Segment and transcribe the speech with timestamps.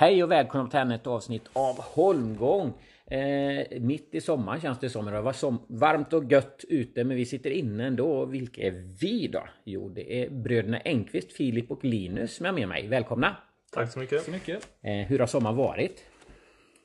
[0.00, 2.72] Hej och välkomna till ännu ett avsnitt av Holmgång.
[3.06, 5.06] Eh, mitt i sommaren känns det som.
[5.06, 8.24] Det var som varmt och gött ute men vi sitter inne ändå.
[8.24, 9.44] Vilka är vi då?
[9.64, 12.88] Jo det är bröderna Engqvist, Filip och Linus som är med mig.
[12.88, 13.36] Välkomna!
[13.72, 14.22] Tack så mycket.
[14.22, 14.68] så mycket.
[14.82, 16.04] Eh, hur har sommaren varit?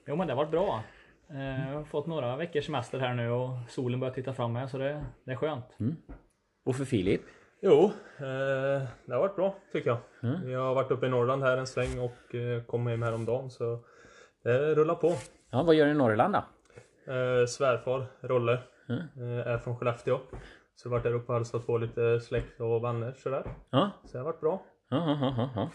[0.07, 0.83] Jo men det har varit bra.
[1.29, 4.67] Eh, Jag har fått några veckors semester här nu och solen börjar titta fram här
[4.67, 5.65] så det, det är skönt.
[6.65, 7.21] Och för Filip?
[7.65, 9.97] Jo, eh, det har varit bra tycker jag.
[10.45, 13.79] Vi har varit uppe i Norrland här en sväng och eh, kom hem häromdagen så
[14.43, 15.13] det rullar på.
[15.51, 16.43] Ja, vad gör ni i Norrland då?
[17.13, 18.53] Eh, svärfar, Rolle,
[18.89, 20.17] eh, är från Skellefteå.
[20.75, 23.43] Så jag har varit där uppe och hälsat på lite släkt och vänner sådär.
[23.69, 24.61] Ja, Så det har varit bra.
[24.89, 25.69] ja, ja, ja, ja.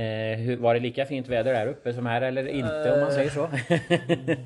[0.00, 3.12] Eh, hur, var det lika fint väder där uppe som här eller inte om man
[3.12, 3.48] säger så?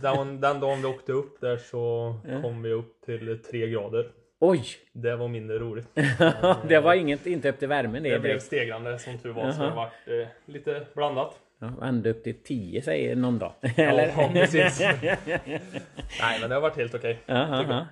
[0.03, 4.11] Den, den dagen vi åkte upp där så kom vi upp till 3 grader.
[4.39, 4.65] Oj!
[4.93, 5.89] Det var mindre roligt.
[6.69, 8.11] det var inget, inte upp till värmen det.
[8.11, 11.41] Det blev stegrande som tur var så det varit eh, lite blandat.
[11.59, 13.53] Ja, ända upp till 10 säger någon dag.
[13.77, 14.09] Eller?
[14.09, 14.81] Ja, precis.
[16.21, 17.19] Nej men det har varit helt okej.
[17.29, 17.87] Aha.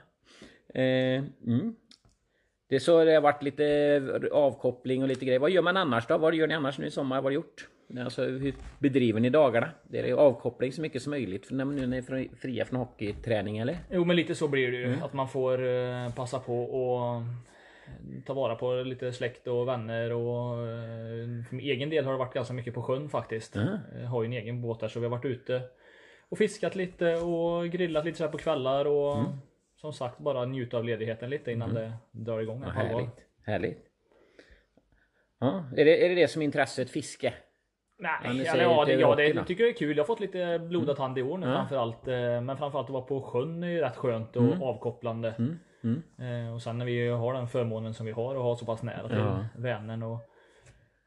[0.74, 1.74] Eh, mm.
[2.68, 5.38] Det är så det har varit lite avkoppling och lite grejer.
[5.38, 6.18] Vad gör man annars då?
[6.18, 7.16] Vad gör ni annars nu i sommar?
[7.16, 7.68] Vad har ni gjort?
[7.98, 9.70] Alltså hur bedriver ni dagarna?
[9.82, 13.78] Det är avkoppling så mycket som möjligt för när nu är fria från hockeyträning eller?
[13.90, 14.94] Jo men lite så blir det ju.
[15.02, 17.22] Att man får eh, passa på och
[18.26, 22.18] ta vara på lite släkt och vänner och eh, för min egen del har det
[22.18, 23.56] varit ganska mycket på sjön faktiskt.
[24.00, 25.62] Jag har ju en egen båt där så vi har varit ute
[26.28, 29.16] och fiskat lite och grillat lite så här på kvällar och
[29.76, 32.84] som sagt bara njuta av ledigheten lite innan det drar igång allvar.
[32.84, 33.26] Härligt.
[33.46, 33.78] Härligt.
[35.40, 37.34] Ja, är det, är det det som är intresset fiske?
[37.98, 39.96] Nej, eller, ja, det, ja, det tycker jag är kul.
[39.96, 41.54] Jag har fått lite blodad hand i år nu Ja.
[41.56, 42.08] framförallt.
[42.08, 45.34] eh, Men framförallt att vara på sjön är ju rätt skönt och avkopplande.
[45.82, 46.02] Mm.
[46.48, 48.82] Eh, Och sen när vi har den förmånen som vi har och har så pass
[48.82, 49.44] nära till Ja.
[49.56, 50.18] Vänern och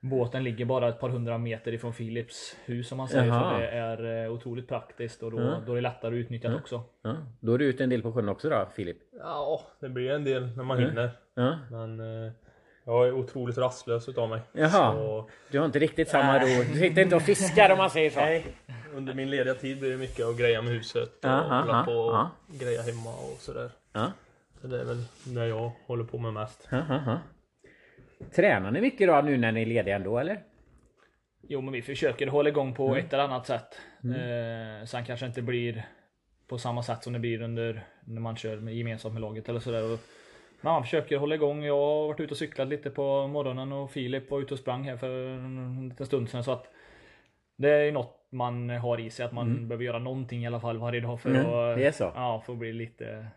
[0.01, 3.53] Båten ligger bara ett par hundra meter ifrån Philips hus om man säger Jaha.
[3.53, 3.59] så.
[3.59, 5.61] Det är eh, otroligt praktiskt och då, Ja.
[5.65, 6.83] då är det lättare att utnyttja det också.
[7.03, 8.97] Ja, då är du ute en del på sjön också då Filip?
[9.19, 10.89] Ja, det blir en del när man Mm.
[10.89, 11.09] hinner.
[11.33, 11.57] Ja.
[11.71, 12.31] Men eh,
[12.87, 14.41] jag är otroligt rastlös utav mig.
[14.51, 14.93] Jaha.
[14.93, 16.47] Så Du har inte riktigt samma ro.
[16.73, 18.19] Du sitter inte och fiskar om man säger så?
[18.19, 18.45] Nej,
[18.95, 21.91] under min lediga tid blir det mycket att greja med huset och Ja, hålla på
[21.91, 22.29] och ja.
[22.47, 23.71] greja hemma och sådär.
[23.93, 24.11] Ja.
[24.61, 26.67] Så det är väl det jag håller på med mest.
[26.69, 27.19] Ja.
[28.35, 30.39] Tränar ni mycket då nu när ni är lediga ändå eller?
[31.49, 33.05] Jo men vi försöker hålla igång på Mm.
[33.05, 33.77] ett eller annat sätt.
[34.03, 35.85] Eh, sen kanske inte blir
[36.47, 39.59] på samma sätt som det blir under när man kör med, gemensamt med laget eller
[39.59, 39.97] sådär.
[40.61, 41.63] Men man försöker hålla igång.
[41.63, 44.83] Jag har varit ute och cyklat lite på morgonen och Filip var ute och sprang
[44.83, 46.43] här för en liten stund sedan.
[46.43, 46.67] Så att
[47.55, 50.59] det är ju något man har i sig att man behöver göra någonting i alla
[50.59, 52.11] fall varje dag för Mm, att det är så.
[52.15, 53.27] Ja, för att bli lite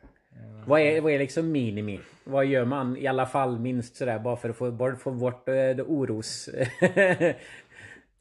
[0.67, 2.01] Vad är, vad är liksom minimi?
[2.25, 5.49] Vad gör man i alla fall minst sådär bara för att få, bara få bort
[5.49, 6.49] eh, det oros...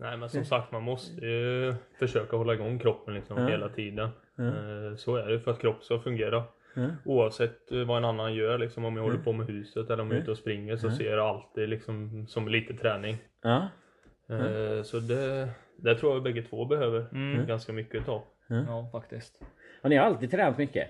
[0.02, 3.48] Nej men som sagt man måste ju försöka hålla igång kroppen liksom Ja.
[3.48, 4.10] hela tiden.
[4.40, 6.44] Eh, Så är det för att kroppen ska fungera.
[6.76, 6.88] Ja.
[7.06, 10.08] Oavsett eh, vad en annan gör liksom om jag håller på med huset eller om
[10.12, 13.18] jag är ute och springer så ser jag alltid liksom som lite träning.
[14.30, 17.46] Eh, Så det, det tror jag bägge två behöver Mm.
[17.48, 18.22] ganska mycket utav.
[18.48, 19.42] Ja, faktiskt.
[19.82, 20.88] Och ni har alltid tränat mycket?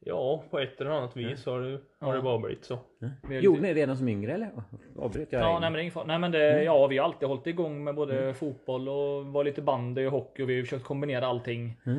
[0.00, 2.78] Ja, på ett eller annat vis har det, har det bara blivit så.
[3.22, 4.50] Har Gjorde ni det redan som yngre eller?
[4.98, 5.42] Avbröt jag?
[5.42, 6.04] Ja, nej men det är.
[6.04, 9.62] Nej men det, ja, vi har alltid hållit igång med både fotboll och var lite
[9.62, 11.98] bandy och hockey och vi har försökt kombinera allting Mm.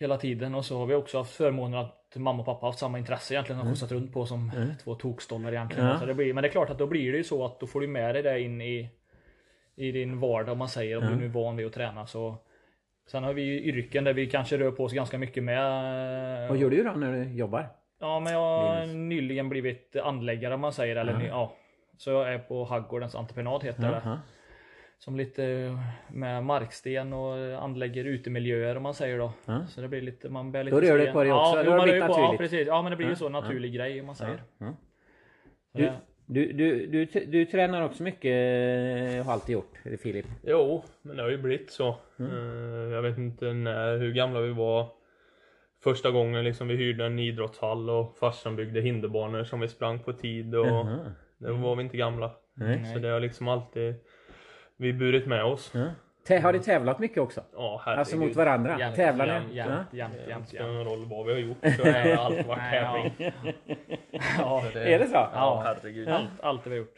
[0.00, 2.78] Hela tiden och så har vi också haft förmånen att mamma och pappa har haft
[2.78, 4.50] samma intresse egentligen och skjutsat runt på som
[4.84, 5.88] två tokstollar egentligen.
[5.88, 5.98] Ja.
[5.98, 7.66] Så det blir, men det är klart att då blir det ju så att då
[7.66, 8.88] får du med dig det in i,
[9.76, 12.36] i din vardag om man säger om du nu är van vid att träna så
[13.06, 16.48] Sen har vi ju yrken där vi kanske rör på oss ganska mycket med.
[16.48, 17.68] Vad gör du då när du jobbar?
[18.00, 20.96] Ja, men jag har nyligen blivit anläggare om man säger.
[20.96, 21.52] Eller, ny- ja.
[21.98, 24.18] Så jag är på Haggårdens entreprenad heter det.
[25.04, 25.76] Som lite
[26.12, 29.32] med marksten och anlägger utemiljöer om man säger då.
[29.46, 29.66] Ja.
[29.66, 31.12] Så det blir lite, man bär lite Då rör du sten.
[31.12, 32.66] på dig ja, också, har det man rör på- Ja, precis.
[32.68, 34.42] Ja, men det blir ju Ja, så naturlig grej om man säger.
[34.58, 34.74] Ja.
[35.72, 35.90] Du,
[36.26, 38.32] du, du, du, du tränar också mycket,
[39.18, 39.72] eh, har alltid gjort,
[40.02, 40.26] Filip?
[40.42, 41.88] Jo, men det har ju blivit så.
[42.18, 44.88] Eh, Jag vet inte när, hur gamla vi var
[45.82, 50.12] första gången liksom vi hyrde en idrottshall och farsan byggde hinderbanor som vi sprang på
[50.12, 51.12] tid och Jaha.
[51.38, 52.30] då var vi inte gamla.
[52.92, 53.94] Så det har liksom alltid
[54.76, 55.70] vi burit med oss.
[55.74, 55.80] Ja.
[56.28, 57.40] Tä- Har ni tävlat mycket också?
[57.54, 57.98] Ja, herregud.
[57.98, 58.76] Alltså mot varandra?
[58.78, 59.56] Jämt, Tävlar jämt, ni?
[59.56, 59.98] jämt, Ja.
[59.98, 60.74] jämt, Det jämt, spelar jämt.
[60.74, 62.92] ingen roll vad vi har gjort så har det alltid varit ja.
[63.16, 63.32] tävling.
[64.38, 65.14] Ja, Så Är det så?
[65.34, 66.08] Ja, herregud.
[66.08, 66.94] allt, allt vi har gjort.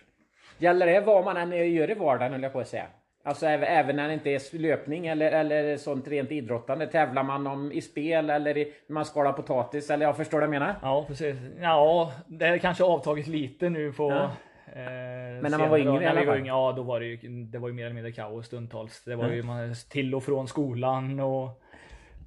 [0.58, 2.86] Gäller det vad man än gör i vardagen höll jag på att säga?
[3.24, 6.86] Alltså även, när det inte är löpning eller, eller sånt rent idrottande.
[6.86, 10.42] Tävlar man om i spel eller i, när man skalar potatis eller jag förstår vad
[10.44, 10.74] jag menar?
[10.82, 11.36] Ja, precis.
[11.60, 14.30] Ja, det har kanske avtagit lite nu på Ja.
[14.74, 16.38] Men när man var yngre i när alla vi var fall?
[16.40, 19.04] yngre, Ja, då var det ju, det var ju mer eller mindre kaos stundtals.
[19.04, 19.36] Det var Mm.
[19.36, 21.62] ju man, till och från skolan och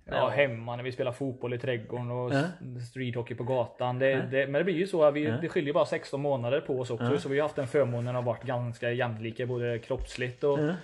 [0.05, 0.29] ja, Ja.
[0.29, 2.79] hemma när vi spelade fotboll i trädgården och Mm.
[2.79, 3.99] streethockey på gatan.
[3.99, 5.41] Det, det, men det blir ju så, att vi, Mm.
[5.41, 7.05] det skiljer bara 16 månader på oss också.
[7.05, 7.17] Mm.
[7.19, 10.75] Så vi har haft den förmånen att varit ganska jämlika både kroppsligt och, Mm.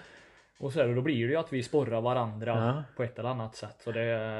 [0.59, 2.83] och så och då blir det ju att vi sporrar varandra Ja.
[2.97, 3.75] på ett eller annat sätt.
[3.79, 4.33] Så det,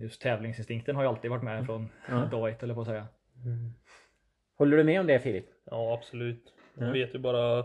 [0.00, 2.14] just tävlingsinstinkten har ju alltid varit med från Ja.
[2.16, 3.06] dag ett eller på att säga.
[4.58, 5.44] Håller du med om det Filip?
[5.70, 6.42] Ja, absolut.
[6.78, 6.92] Jag Ja.
[6.92, 7.64] vet ju bara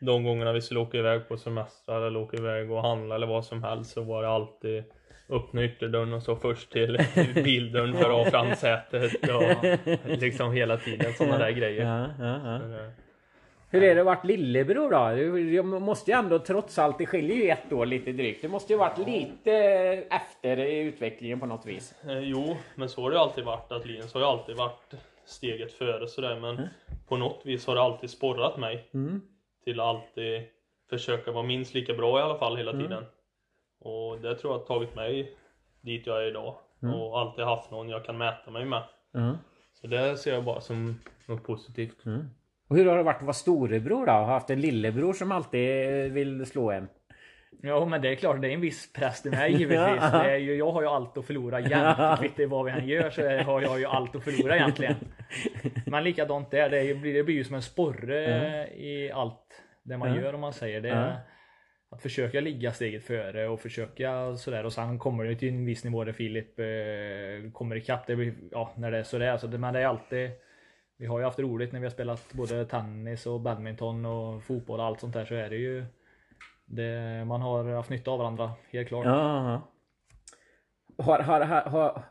[0.00, 3.44] de gångerna vi skulle åka iväg på semester eller åka iväg och handla eller vad
[3.44, 4.84] som helst så var det alltid
[5.28, 6.98] öppna ytterdörren och så först till
[7.34, 11.86] bildörren för att ha framsätet och liksom hela tiden sådana där grejer.
[11.86, 12.58] Ja, ja, ja.
[12.60, 12.92] Så det-
[13.70, 15.22] Hur är det att varit lillebror då?
[15.54, 18.42] Jag måste ju ändå trots allt, det skiljer ju ett år lite drygt.
[18.42, 19.52] Du måste ju varit lite
[20.10, 21.94] efter i utvecklingen på något vis.
[22.08, 24.94] Eh, jo, men så har det ju alltid varit att Linus har ju alltid varit
[25.32, 26.68] steget före sådär men
[27.08, 29.20] på något vis har det alltid sporrat mig Mm.
[29.64, 30.42] till att alltid
[30.90, 32.82] försöka vara minst lika bra i alla fall hela Mm.
[32.82, 33.04] tiden.
[33.80, 35.36] Och det tror jag har tagit mig
[35.80, 36.54] dit jag är idag.
[36.82, 36.94] Mm.
[36.94, 38.82] Och alltid haft någon jag kan mäta mig med.
[39.12, 39.36] Ja.
[39.80, 42.06] Så det ser jag bara som något positivt.
[42.06, 42.24] Mm.
[42.68, 44.12] Och hur har det varit att vara storebror då?
[44.12, 45.68] Har haft en lillebror som alltid
[46.12, 46.88] vill slå en?
[47.60, 50.10] Ja men det är klart, det är en viss press det med givetvis.
[50.12, 52.18] Det är ju, jag har ju allt att förlora jämt.
[52.20, 54.94] Kvittar vad vi än gör så har jag ju allt att förlora egentligen.
[55.86, 60.14] Men likadant där, det, är det blir ju som en sporre i allt det man
[60.14, 60.20] Ja.
[60.20, 60.80] gör om man säger.
[60.80, 61.16] Det är
[61.90, 65.84] Att försöka ligga steget före och försöka sådär och sen kommer det till en viss
[65.84, 68.06] nivå där Filip eh, kommer ikapp.
[68.06, 69.36] Det blir, ja, när det är sådär.
[69.36, 70.30] Så det, men det är alltid
[70.98, 74.80] Vi har ju haft roligt när vi har spelat både tennis och badminton och fotboll
[74.80, 75.84] och allt sånt där så är det ju
[76.64, 79.06] det, man har haft nytta av varandra, helt klart.
[79.06, 79.62] Ja.
[80.98, 82.02] Har, har, har,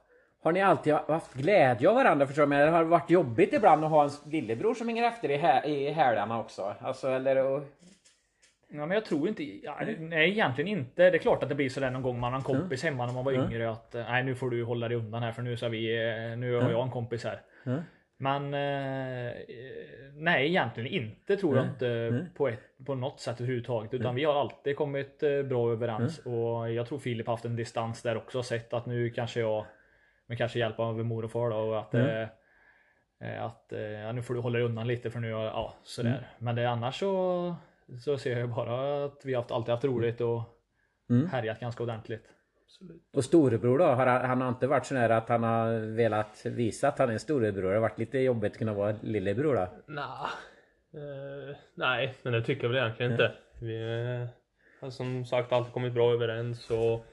[0.43, 2.45] har, ni alltid haft glädje av varandra förstår?
[2.45, 5.65] Men det har varit jobbigt ibland att ha en lillebror som hänger efter i, hä-
[5.65, 6.75] i hälarna också?
[6.79, 7.45] Alltså eller...
[7.45, 7.63] Och,
[8.73, 11.09] Ja, men jag tror inte, ja, nej egentligen inte.
[11.09, 13.13] Det är klart att det blir sådär någon gång man har en kompis hemma när
[13.13, 13.45] man var Mm.
[13.51, 15.95] yngre att nej nu får du hålla dig undan här för nu så vi,
[16.31, 17.41] eh, nu har jag en kompis här.
[17.65, 17.81] Mm.
[18.21, 19.33] Men eh,
[20.13, 23.93] nej egentligen inte tror jag inte på, ett, på något sätt överhuvudtaget.
[23.93, 27.55] Utan vi har alltid kommit eh, bra överens och jag tror Filip har haft en
[27.55, 28.43] distans där också.
[28.43, 29.65] Sett att nu kanske jag
[30.25, 32.27] med kanske hjälp av mor och far då och att Mm.
[33.21, 36.09] eh, att eh, ja, nu får du hålla dig undan lite för nu ja sådär.
[36.09, 36.23] Mm.
[36.37, 37.55] Men det, annars så
[38.03, 40.41] så ser jag bara att vi har haft, alltid haft roligt och
[41.09, 41.27] Mm.
[41.27, 42.23] härjat ganska ordentligt.
[42.71, 43.01] Absolut.
[43.15, 43.85] och storebror då?
[43.85, 47.09] Har han, han har inte varit sån här att han har velat visa att han
[47.09, 47.69] är storebror?
[47.69, 49.93] Det har varit lite jobbigt att kunna vara lillebror då?
[49.93, 50.29] Nah.
[50.93, 53.31] Eh, nej, men det tycker jag väl egentligen inte.
[53.59, 53.75] Vi
[54.21, 54.27] eh,
[54.81, 57.05] har som sagt alltid kommit bra överens och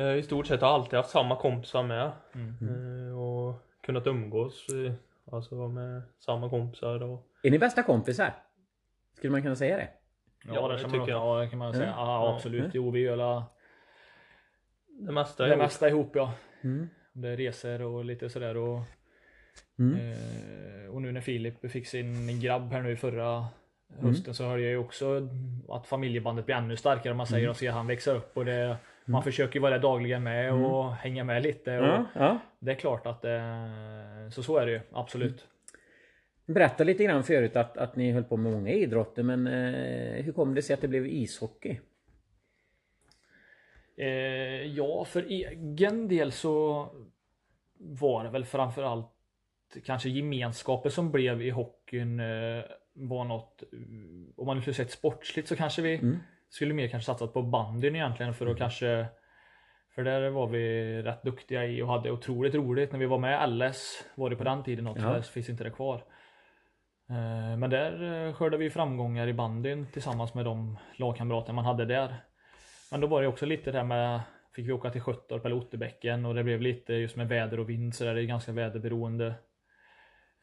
[0.00, 2.12] eh, i stort sett har alltid haft samma kompisar med.
[2.34, 4.66] Eh, och kunnat umgås
[5.32, 8.34] alltså med samma kompisar och Är ni bästa kompisar?
[9.16, 9.88] Skulle man kunna säga det?
[10.44, 11.38] Ja, Ja, det, det tycker man, jag.
[11.38, 11.84] ja, det kan man säga.
[11.84, 11.96] Mm.
[11.98, 12.34] Ja.
[12.34, 12.60] absolut.
[12.60, 12.70] Mm.
[12.74, 13.16] Jo, vi gör
[14.98, 15.42] det mesta.
[15.42, 15.62] det ihop.
[15.62, 16.34] mesta ihop ja.
[16.62, 16.88] Mm.
[17.12, 18.80] Det är resor och lite sådär och
[19.78, 19.94] Mm.
[19.94, 23.46] Eh, och nu när Filip fick sin grabb här nu i förra
[23.98, 25.28] hösten så hörde jag ju också
[25.68, 28.76] att familjebandet blir ännu starkare om man säger och ser han växa upp och det
[29.04, 32.38] man försöker ju vara där dagligen med och hänga med lite och Ja, ja.
[32.58, 35.46] det är klart att eh, så så är det ju absolut.
[36.46, 40.32] Berätta lite grann förut att, att ni höll på med många idrotter men eh, hur
[40.32, 41.80] kom det sig att det blev ishockey?
[43.96, 44.06] Eh,
[44.66, 46.86] ja, för egen del så
[47.78, 49.10] var det väl framförallt
[49.86, 53.78] kanske gemenskapen som blev i hockeyn eh, var något, eh,
[54.36, 56.18] om man nu skulle sett sportsligt så kanske vi Mm.
[56.48, 59.06] skulle mer kanske satsat på bandyn egentligen för att kanske
[59.94, 63.48] för där var vi rätt duktiga i och hade otroligt roligt när vi var med
[63.50, 64.92] LS var det på den tiden Ja.
[64.94, 66.04] där finns inte det kvar.
[67.10, 71.84] Eh, Men där eh, skördade vi framgångar i bandyn tillsammans med de lagkamrater man hade
[71.84, 72.16] där.
[72.94, 74.20] Men då var det också lite det här med
[74.54, 77.70] Fick vi åka till Sköttorp eller Otterbäcken och det blev lite just med väder och
[77.70, 79.26] vind så där, det är ganska väderberoende.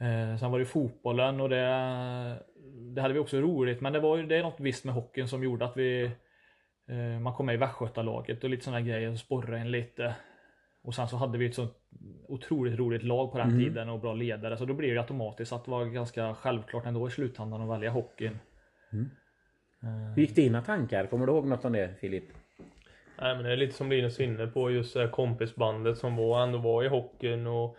[0.01, 1.65] Eh, sen var det fotbollen och det,
[2.96, 5.27] det hade vi också roligt men det var ju det är något visst med hockeyn
[5.27, 6.12] som gjorde att vi
[6.89, 10.15] eh, Man kom med i Västgötalaget och lite sådana grejer, sporrade en lite.
[10.84, 11.77] Och sen så hade vi ett sånt
[12.27, 13.60] otroligt roligt lag på den Mm.
[13.60, 17.08] tiden och bra ledare så då blir det automatiskt att det var ganska självklart ändå
[17.08, 18.39] i slutändan att välja hockeyn.
[18.93, 19.10] Mm.
[19.84, 21.05] Eh, Hur gick dina tankar?
[21.05, 22.24] Kommer du ihåg något om det Filip?
[23.22, 26.44] Nej men det är lite som Linus inne på just det här kompisbandet som var
[26.44, 27.78] ändå var i hockeyn och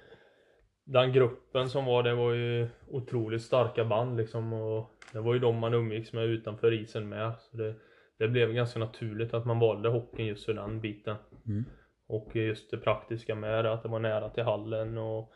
[0.84, 5.40] den gruppen som var det var ju otroligt starka band liksom och det var ju
[5.40, 7.32] de man umgicks med utanför isen med.
[7.38, 7.74] Så det,
[8.18, 11.16] det blev ganska naturligt att man valde hockeyn just för den biten.
[11.46, 11.64] Mm.
[12.08, 15.32] Och just det praktiska med det, att det var nära till hallen och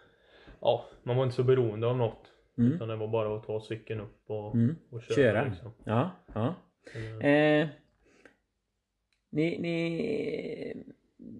[0.60, 2.32] ja, man var inte så beroende av något.
[2.58, 2.72] Mm.
[2.72, 4.76] Utan det var bara att ta cykeln upp och, Mm.
[4.90, 5.14] och köra.
[5.16, 5.44] Köra.
[5.44, 5.72] Liksom.
[5.84, 6.54] Ja, ja.
[6.94, 7.20] Mm.
[7.62, 7.68] Eh,
[9.36, 10.84] ni, ni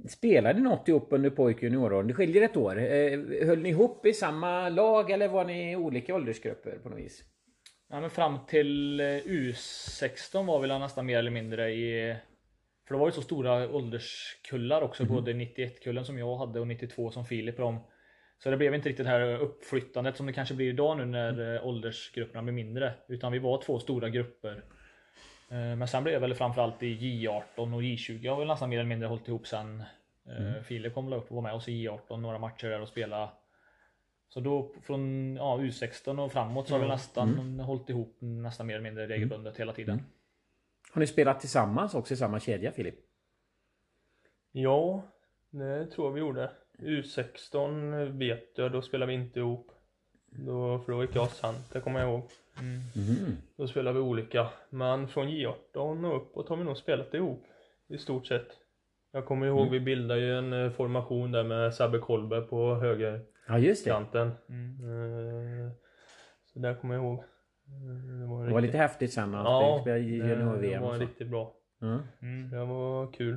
[0.08, 2.06] spelade något ihop under pojk och junioråren.
[2.06, 2.78] Det skiljer ett år.
[2.78, 6.98] Eh, höll ni ihop i samma lag eller var ni i olika åldersgrupper på något
[6.98, 7.24] vis?
[7.90, 12.16] Ja, men fram till eh, U16 var vi nästan mer eller mindre i...
[12.86, 17.10] För det var ju så stora ålderskullar också, både 91-kullen som jag hade och 92
[17.10, 17.80] som Filip de.
[18.38, 21.54] Så det blev inte riktigt det här uppflyttandet som det kanske blir idag nu när
[21.54, 22.94] eh, åldersgrupperna blir mindre.
[23.08, 24.64] Utan vi var två stora grupper.
[25.48, 28.78] Eh, Men sen blev det väl framförallt i J18 och J20 har vi nästan mer
[28.78, 29.82] eller mindre hållit ihop sen.
[30.26, 32.88] Eh, Filip kom väl upp och var med oss i J18 några matcher där och
[32.88, 33.32] spela.
[34.28, 38.74] Så då från ja, U16 och framåt så har vi nästan hållit ihop nästan mer
[38.74, 40.02] eller mindre regelbundet hela tiden.
[40.92, 42.94] Har ni spelat tillsammans också i samma kedja Filip?
[44.52, 45.02] Ja,
[45.50, 46.50] det tror jag vi gjorde.
[46.78, 49.72] U16 vet jag, då spelade vi inte ihop.
[50.30, 52.30] Då, för då gick jag center kommer jag ihåg.
[52.60, 53.36] Mm.
[53.56, 54.48] Då spelade vi olika.
[54.70, 57.44] Men från J18 och uppåt har vi nog spelat ihop.
[57.88, 58.46] I stort sett.
[59.12, 63.26] Jag kommer ihåg vi bildade ju en eh, formation där med Sabbe Kolbe på högerkanten.
[63.48, 63.90] Ja just det.
[63.90, 63.96] Eh,
[66.52, 67.18] Så där kommer jag ihåg.
[67.18, 70.32] Eh, Det var, Det var lite häftigt sen när han Ja, spelade i det, det
[70.32, 70.82] junior-VM.
[70.82, 71.54] var riktigt bra.
[71.78, 71.98] Ja.
[72.22, 72.50] Mm.
[72.50, 73.36] Det var kul.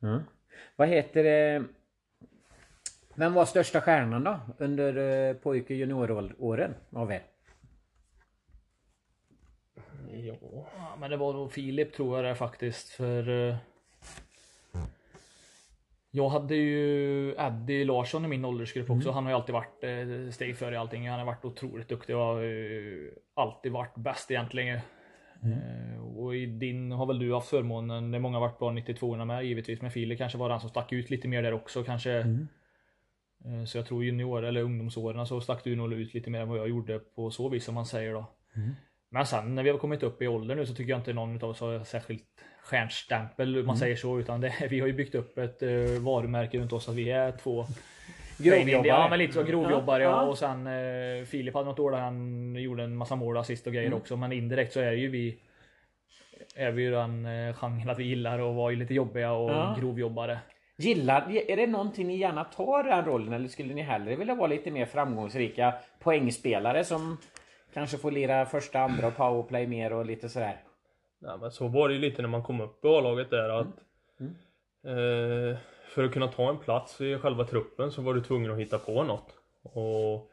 [0.00, 0.20] Ja.
[0.76, 1.64] Vad heter det?
[3.14, 4.40] Vem var största stjärnan då?
[4.58, 7.22] Under pojk och junioråren av er?
[10.14, 10.34] Ja.
[10.76, 13.56] Ja, men det var nog Filip tror jag det faktiskt för eh,
[16.10, 19.10] Jag hade ju Eddie Larsson i min åldersgrupp också.
[19.10, 21.08] Han har ju alltid varit eh, steg före i allting.
[21.08, 22.44] Han har varit otroligt duktig och har
[23.34, 24.80] alltid varit bäst egentligen.
[25.52, 29.24] Eh, Och i din har väl du haft förmånen, det är många varit på 92
[29.24, 32.12] med givetvis, men Filip kanske var den som stack ut lite mer där också kanske.
[33.44, 36.48] Eh, Så jag tror junior eller ungdomsåren så stack du nog ut lite mer än
[36.48, 38.26] vad jag gjorde på så vis som man säger då.
[39.10, 41.44] Men sen när vi har kommit upp i ålder nu så tycker jag inte någon
[41.44, 42.24] av oss har särskilt
[42.62, 44.18] stjärnstämpel om man säger så.
[44.18, 47.32] Utan det, vi har ju byggt upp ett uh, varumärke runt oss att vi är
[47.32, 47.66] två
[48.38, 48.88] Grovjobbare.
[48.88, 50.10] Ja men lite så grovjobbare ja.
[50.10, 50.22] Ja.
[50.22, 53.72] Och sen uh, Filip hade något år där han gjorde en massa mål assist och
[53.72, 54.16] grejer också.
[54.16, 55.38] Men indirekt så är ju vi
[56.56, 59.76] är vi ju den uh, genren att vi gillar att vara lite jobbiga och Ja.
[59.80, 60.38] grovjobbare.
[60.76, 64.46] Gillar, är det någonting ni gärna tar den rollen eller skulle ni hellre vilja vara
[64.46, 67.16] lite mer framgångsrika poängspelare som
[67.74, 70.56] kanske får lira första, andra och powerplay mer och lite sådär?
[71.18, 73.66] Nej, men så var det ju lite när man kom upp i A-laget där att
[74.20, 74.34] Mm.
[74.84, 75.56] Eh,
[75.94, 78.78] för att kunna ta en plats i själva truppen så var du tvungen att hitta
[78.78, 79.34] på något.
[79.62, 80.30] Och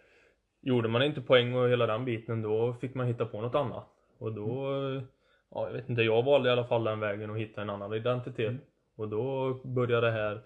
[0.61, 3.87] gjorde man inte poäng och hela den biten då fick man hitta på något annat.
[4.19, 5.07] Och då, Mm.
[5.51, 7.93] ja jag vet inte, jag valde i alla fall den vägen och hitta en annan
[7.93, 8.49] identitet.
[8.49, 8.61] Mm.
[8.97, 10.41] Och då började det här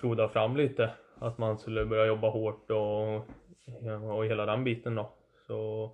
[0.00, 0.90] froda fram lite.
[1.18, 3.14] Att man skulle börja jobba hårt och,
[4.16, 5.12] och hela den biten då.
[5.46, 5.90] Så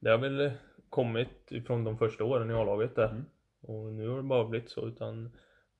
[0.00, 0.50] det har väl
[0.90, 3.08] kommit ifrån de första åren i A-laget där.
[3.08, 3.24] Mm.
[3.60, 5.30] Och nu har det bara blivit så utan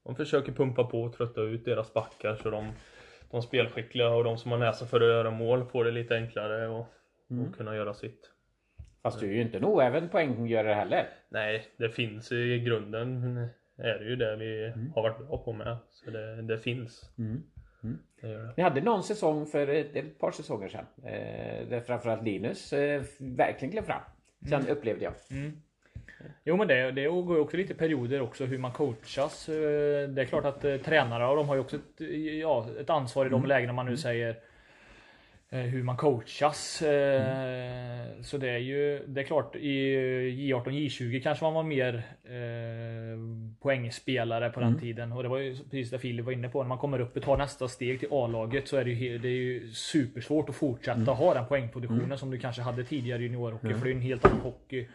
[0.04, 2.72] de försöker pumpa på och trötta ut deras backar så de,
[3.30, 6.68] de spelskickliga och de som har näsa för att göra mål får det lite enklare
[6.68, 6.87] och,
[7.30, 7.44] Mm.
[7.46, 8.30] och kunna göra sitt.
[9.02, 11.08] Fast du är ju inte en oäven poänggörare heller.
[11.28, 13.37] Nej, det finns i grunden
[13.76, 15.76] är det ju det vi har varit bra på med.
[15.90, 17.10] Så det, det finns.
[17.18, 17.42] Mm.
[18.20, 18.52] Det gör det.
[18.56, 20.87] Ni hade någon säsong för ett, ett par säsonger sedan.
[21.04, 24.00] Eh, där framförallt Linus eh, verkligen klev fram.
[24.49, 25.12] Sen upplevde jag.
[26.44, 29.49] Jo men det, det går ju också lite perioder också hur man coachas.
[29.49, 29.54] Eh,
[30.08, 32.00] Det är klart att eh, tränare och de har ju också ett,
[32.40, 34.35] ja, ett ansvar i de lägena man nu säger eh,
[35.50, 36.83] hur man coachas.
[36.83, 39.97] Eh, Så det är ju, det är klart i
[40.31, 43.19] J18, J20 kanske man var mer eh,
[43.62, 45.12] poängspelare på den tiden.
[45.12, 46.62] Och det var ju precis det Filip var inne på.
[46.62, 49.28] När man kommer upp och tar nästa steg till A-laget så är det ju, det
[49.28, 53.67] är ju supersvårt att fortsätta ha den poängproduktionen som du kanske hade tidigare i juniorhockey.
[53.78, 54.88] För det är en helt annan hockey.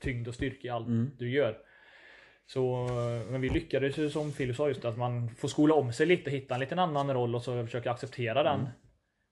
[0.00, 0.86] Tyngd och styrka i allt
[1.18, 1.56] du gör.
[2.46, 2.88] Så,
[3.30, 6.30] men vi lyckades ju som Filip sa just att man får skola om sig lite,
[6.30, 8.68] hitta en liten annan roll och så försöka acceptera den.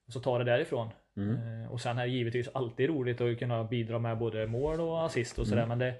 [0.09, 0.87] Och så ta det därifrån.
[1.17, 5.05] Eh, Och sen är det givetvis alltid roligt att kunna bidra med både mål och
[5.05, 5.65] assist och sådär.
[5.65, 5.93] Men det,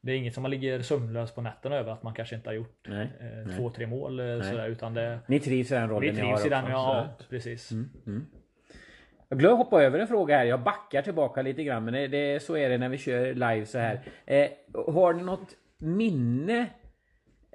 [0.00, 2.54] det är inget som man ligger sömnlös på nätterna över att man kanske inte har
[2.54, 3.56] gjort Nej, eh, nej.
[3.56, 4.68] två, tre mål eh, sådär.
[4.68, 7.08] Utan det, Ni trivs i den rollen vi ni trivs har i den, också, ja,
[7.18, 7.24] så.
[7.28, 7.70] precis.
[9.28, 10.44] Jag glömde hoppa över en fråga här.
[10.44, 11.84] Jag backar tillbaka lite grann.
[11.84, 14.00] Men det, det, så är det när vi kör live så här.
[14.26, 14.48] Eh,
[14.94, 16.66] har ni något minne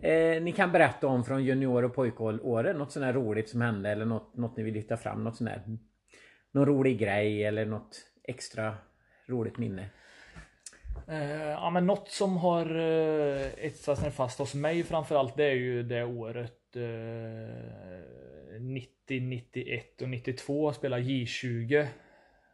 [0.02, 2.78] eh, ni kan berätta om från junior och pojkåren?
[2.78, 5.24] Något sånt här roligt som hände eller något, något ni vill lyfta fram?
[5.24, 5.62] Något sånt här,
[6.52, 8.78] någon rolig grej eller något extra
[9.28, 9.90] roligt minne?
[11.08, 15.56] Eh, ja men något som har eh, etsat sig fast hos mig framförallt det är
[15.56, 21.88] ju det året eh, 90, 91 och 92 spela J20.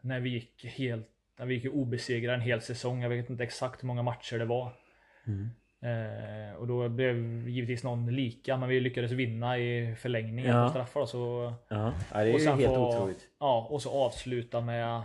[0.01, 3.01] När vi gick helt, vi gick obesegrade en hel säsong.
[3.01, 4.73] Jag vet inte exakt hur många matcher det var.
[5.83, 7.15] Eh, och då blev
[7.49, 10.63] givetvis någon lika, men vi lyckades vinna i förlängningen Ja.
[10.63, 11.05] på straffar.
[11.05, 13.27] Så, Ja, ja det är och ju helt få- otroligt.
[13.39, 15.01] Ja, och så avsluta med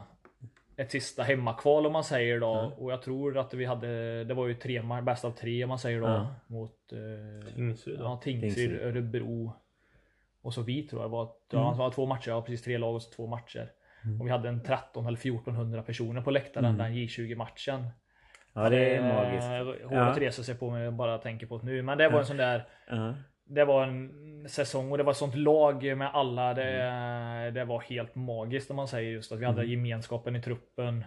[0.76, 2.72] ett sista hemmakval om man säger då.
[2.78, 5.78] Och jag tror att vi hade, det var ju tre bäst av tre om man
[5.78, 6.06] säger då.
[6.06, 6.34] Ja.
[6.46, 8.80] Mot eh, Tingsryd, ja, Tingsryd.
[8.80, 9.52] Örebro
[10.42, 11.10] och så vi tror jag.
[11.10, 11.64] Det var, Mm.
[11.64, 13.70] ja, det var två matcher, ja, precis tre lag och så två matcher.
[14.20, 16.78] Och vi hade en 13 eller 1400 personer på läktaren Mm.
[16.78, 17.86] den J20 matchen.
[18.54, 19.48] Ja, det är magiskt.
[19.48, 20.14] Håret Ja.
[20.18, 21.82] reser sig på mig och bara tänker på det nu.
[21.82, 23.14] Men det var en sån där Ja.
[23.46, 24.10] det var en
[24.48, 26.54] säsong och det var ett sånt lag med alla.
[26.54, 27.54] Det, Mm.
[27.54, 31.04] det var helt magiskt om man säger just att vi hade gemenskapen i truppen.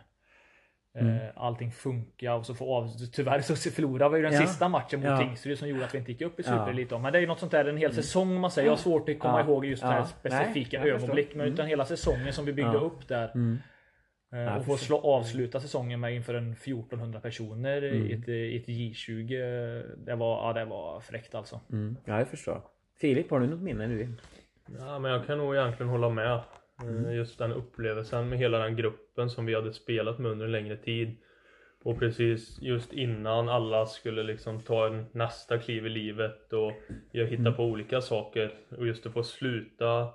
[1.00, 1.16] Mm.
[1.16, 4.40] Eh, Allting funkar och så får av, tyvärr så förlorade vi ju den Ja.
[4.48, 5.18] sista matchen mot Ja.
[5.18, 6.52] Tingsryd som gjorde att vi inte gick upp i Ja.
[6.52, 6.98] Superelite.
[7.00, 8.66] Men det är ju något sånt där en hel säsong om man säger.
[8.68, 9.46] Jag har svårt att komma Ja.
[9.46, 9.90] ihåg just Ja.
[9.90, 10.96] här Nej, specifika förstår.
[10.98, 11.36] ögonblick.
[11.36, 12.80] Men utan hela säsongen som vi byggde Ja.
[12.80, 13.32] upp där.
[13.36, 13.60] Mm.
[14.34, 18.06] Eh, Ja, och få slå, avsluta säsongen med inför en 1400 personer Mm.
[18.08, 19.34] i, ett, i ett J20.
[19.34, 21.60] eh, Det var, ja, det var fräckt alltså.
[21.72, 21.98] Mm.
[22.06, 22.62] Ja, jag förstår.
[23.02, 24.14] Filip, har du något minne vill?
[24.80, 26.40] Ja, men jag kan nog egentligen hålla med.
[26.84, 30.52] Eh, Just den upplevelsen med hela den gruppen som vi hade spelat med under en
[30.52, 31.16] längre tid.
[31.84, 36.72] Och precis just innan alla skulle liksom ta en nästa kliv i livet och
[37.12, 38.54] jag hitta på olika saker.
[38.78, 40.10] Och just att få sluta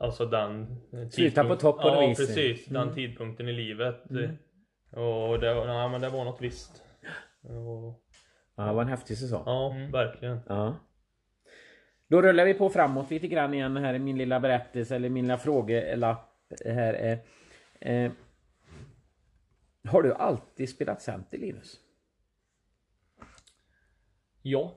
[0.00, 0.76] Alltså den
[1.10, 2.18] Sluta på topp på Ja vis.
[2.18, 2.94] precis, den Mm.
[2.94, 4.10] tidpunkten i livet.
[4.10, 4.36] Mm.
[4.90, 6.82] Och det, var- nej, men det var något visst.
[7.42, 8.02] Och,
[8.56, 9.42] Ja, det var en häftig säsong.
[9.46, 9.90] ja, Mm.
[9.92, 10.40] verkligen.
[10.48, 10.76] Ja.
[12.08, 15.24] Då rullar vi på framåt lite grann igen här i min lilla berättelse eller min
[15.24, 16.94] lilla frågelapp här.
[17.80, 18.12] Eh, eh,
[19.88, 21.76] har du alltid spelat center Linus?
[24.42, 24.74] Ja,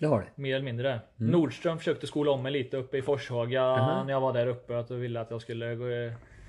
[0.00, 0.42] Det har du.
[0.42, 1.00] Mer eller mindre.
[1.16, 4.04] Nordström försökte skola om mig lite uppe i Forshaga Aha.
[4.04, 4.78] när jag var där uppe.
[4.78, 5.84] Att de ville att jag skulle gå,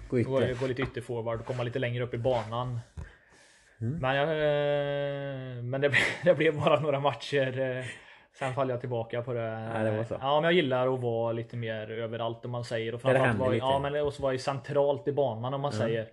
[0.09, 2.79] Gå gå, gå lite ytterforward och komma lite längre upp i banan.
[3.77, 5.91] Men, jag, eh, men det,
[6.23, 7.59] det blev bara några matcher.
[7.77, 7.85] eh,
[8.33, 9.71] Sen faller jag tillbaka på det.
[9.75, 10.05] Ja, det var.
[10.21, 12.93] Ja, men jag gillar att vara lite mer överallt om man säger.
[12.93, 13.65] Och det framförallt vara, lite.
[13.65, 16.07] ja, men också vara centralt i banan om man säger.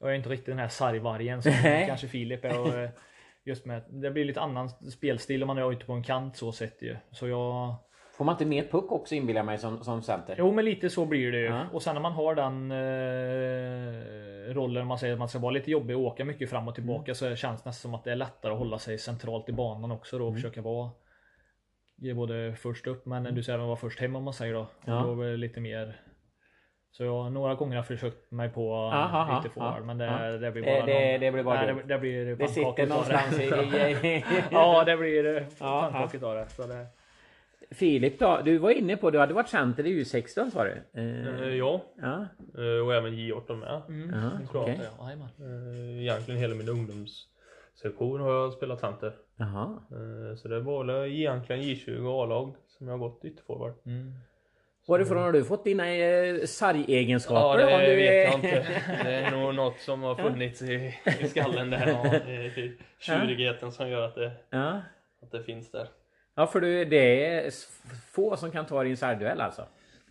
[0.00, 1.52] Jag är inte riktigt den här sargvargen som
[1.86, 2.60] kanske Filip är.
[2.60, 2.90] Och, eh,
[3.44, 6.52] just med, det blir lite annan spelstil om man är ute på en kant så
[6.52, 6.96] sett ju.
[7.10, 7.74] Så jag...
[8.16, 10.34] Får man inte mer puck också inbillar jag mig som, som center?
[10.38, 11.44] Jo men lite så blir det ju.
[11.44, 11.66] Ja.
[11.72, 15.70] Och sen när man har den eh, rollen, man säger att man ska vara lite
[15.70, 17.14] jobbig och åka mycket fram och tillbaka Mm.
[17.14, 19.90] så känns det nästan som att det är lättare att hålla sig centralt i banan
[19.90, 20.24] också Mm.
[20.24, 20.90] då och försöka vara
[22.14, 24.66] både först upp men du säger att vara först hem om man säger då.
[24.84, 25.02] Ja.
[25.02, 26.00] Då är det lite mer
[26.96, 30.62] så jag, några gånger har försökt mig på Aha, ytterforward ja, men det, det blir
[30.62, 34.06] Det- bara det- någon- det blir bara nej, det, det blir Det sitter någonstans det.
[34.06, 34.24] i...
[34.50, 36.48] Ja det blir eh, Ja, pannkaka utav det.
[36.48, 36.86] Så det.
[37.70, 38.40] Filip då?
[38.44, 40.70] Du var inne på, du hade varit center i U16 sa du?
[40.92, 42.26] Eh, Eh, Ja, ja.
[42.58, 43.82] eh, och även J18 med.
[43.88, 44.10] Mm.
[44.52, 45.28] Det jajamän.
[45.40, 49.12] Eh, Egentligen hela min ungdomssektion har jag spelat center.
[49.36, 49.76] Jaha.
[49.90, 53.74] Eh, Så det var väl egentligen J20 och A-lag som jag har gått ytterforward.
[53.86, 54.12] Mm.
[54.86, 57.60] Varifrån har du fått dina eh, sargegenskaper?
[57.60, 58.66] Ja, det du vet är- jag inte.
[59.04, 61.86] Det är nog något som har funnits i, i skallen där.
[61.86, 64.80] Ja, eh, tjurigheten som gör att det, Ja.
[65.22, 65.88] att det finns där.
[66.34, 67.50] ja, för du, det är
[68.12, 69.66] få som kan ta din sargduell alltså?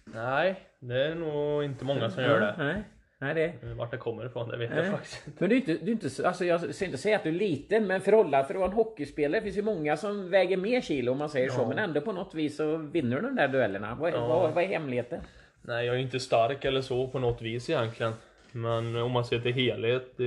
[0.06, 2.56] Nej, det är nog inte många som gör det.
[2.58, 2.84] Nej,
[3.24, 3.68] nej det.
[3.70, 4.80] Eh, Vart det kommer ifrån, det vet Nej.
[4.84, 5.38] jag faktiskt inte.
[5.44, 7.30] Men du är inte, du är inte så- alltså jag ska inte säga att du
[7.30, 10.82] är liten, men förhållande för att vara en hockeyspelare finns ju många som väger mer
[10.82, 11.68] kilo om man säger så, Ja.
[11.70, 13.96] men ändå på något vis så vinner du de där duellerna.
[14.00, 14.28] Vad, Ja.
[14.28, 15.22] vad, vad är hemligheten?
[15.62, 18.14] Nej, jag är inte stark eller så på något vis egentligen.
[18.52, 20.18] Men om man ser till helhet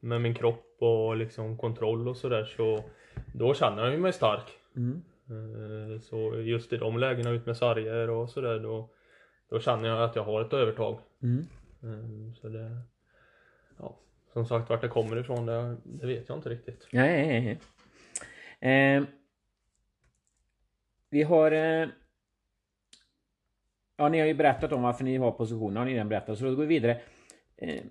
[0.00, 2.84] med min kropp och liksom kontroll och sådär så
[3.34, 4.44] då känner jag ju mig stark.
[4.76, 5.02] Mm.
[5.30, 8.88] Eh, Så just i de lägena ut med sarger och sådär då,
[9.50, 10.98] då känner jag att jag har ett övertag.
[11.22, 11.46] Mm.
[11.82, 12.80] Ehm, så det,
[13.78, 13.98] ja,
[14.32, 16.88] som sagt vart det kommer ifrån det, det vet jag inte riktigt.
[16.92, 17.58] Nej, nej,
[18.60, 18.96] nej.
[18.96, 19.04] Eh,
[21.10, 21.52] vi har...
[21.52, 21.88] Eh,
[23.96, 26.44] ja, ni har ju berättat om varför ni har positionen, har ni redan berättat, så
[26.44, 27.00] då går vi vidare.
[27.56, 27.82] Eh,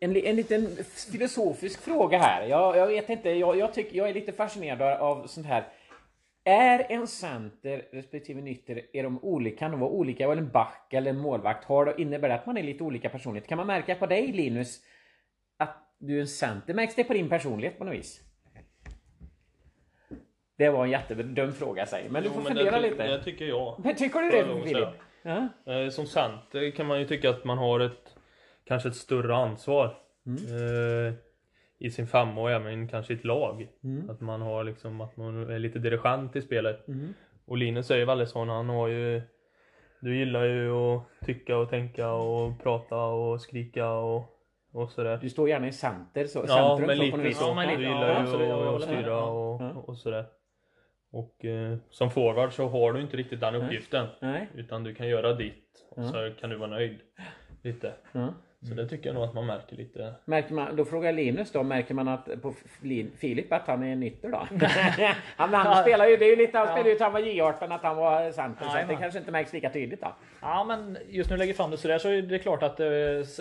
[0.00, 0.76] en, en liten
[1.12, 2.46] filosofisk fråga här.
[2.46, 5.68] Jag, jag vet inte, jag, jag, tycker, jag är lite fascinerad av sånt här.
[6.44, 10.48] Är en center respektive en ytter, är de olika, kan de vara olika, eller en
[10.48, 11.64] back eller en målvakt?
[11.64, 13.48] Har det, innebär det att man är lite olika personlighet?
[13.48, 14.80] Kan man märka på dig Linus
[15.56, 16.74] att du är en center?
[16.74, 18.20] Märks det på din personlighet på något vis?
[20.56, 23.06] Det var en jättedum fråga säger men du får Jo, men fundera det, lite.
[23.06, 23.80] Det tycker jag.
[23.84, 24.88] Men tycker du det Filip?
[25.22, 25.48] Ja.
[25.66, 28.16] Eh, Som center kan man ju tycka att man har ett
[28.64, 29.96] kanske ett större ansvar.
[30.26, 30.38] Mm.
[30.38, 31.14] Eh,
[31.78, 33.68] I sin femma och även kanske i ett lag.
[33.84, 34.10] Mm.
[34.10, 36.88] Att man har liksom att man är lite dirigent i spelet.
[36.88, 37.14] Mm.
[37.46, 39.22] Och Linus är ju väldigt sån, han har ju
[40.00, 44.30] Du gillar ju att tycka och tänka och prata och skrika och
[44.72, 45.18] och sådär.
[45.22, 46.38] Du står gärna i center så.
[46.38, 47.46] Ja, centrum, men så på lite något så.
[47.54, 47.56] vis.
[47.56, 49.70] men Du gillar ja, ju absolut, jag att styra och, Ja.
[49.70, 50.24] och sådär.
[51.10, 54.06] Och eh, som forward så har du inte riktigt den uppgiften.
[54.20, 54.48] Nej.
[54.54, 56.08] Utan du kan göra ditt och Ja.
[56.08, 56.98] så kan du vara nöjd.
[57.62, 57.92] Lite.
[58.68, 60.14] Så det tycker jag nog att man märker lite.
[60.24, 62.54] Märker man, då frågar Linus då, märker man att på
[63.16, 64.36] Filip att han är en ytter då?
[65.36, 67.74] han, han spelar ju, det är ju lite, han spelade ju till han var J18
[67.74, 70.14] att han var center så att det kanske inte märks lika tydligt då.
[70.40, 72.86] Ja men just du lägger fram det sådär så är det klart att eh,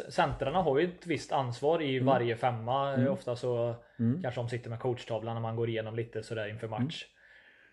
[0.10, 2.94] centrarna har ju ett visst ansvar i varje femma.
[2.94, 3.76] Eh, Ofta så
[4.22, 7.06] kanske de sitter med coachtavlan när man går igenom lite sådär inför match.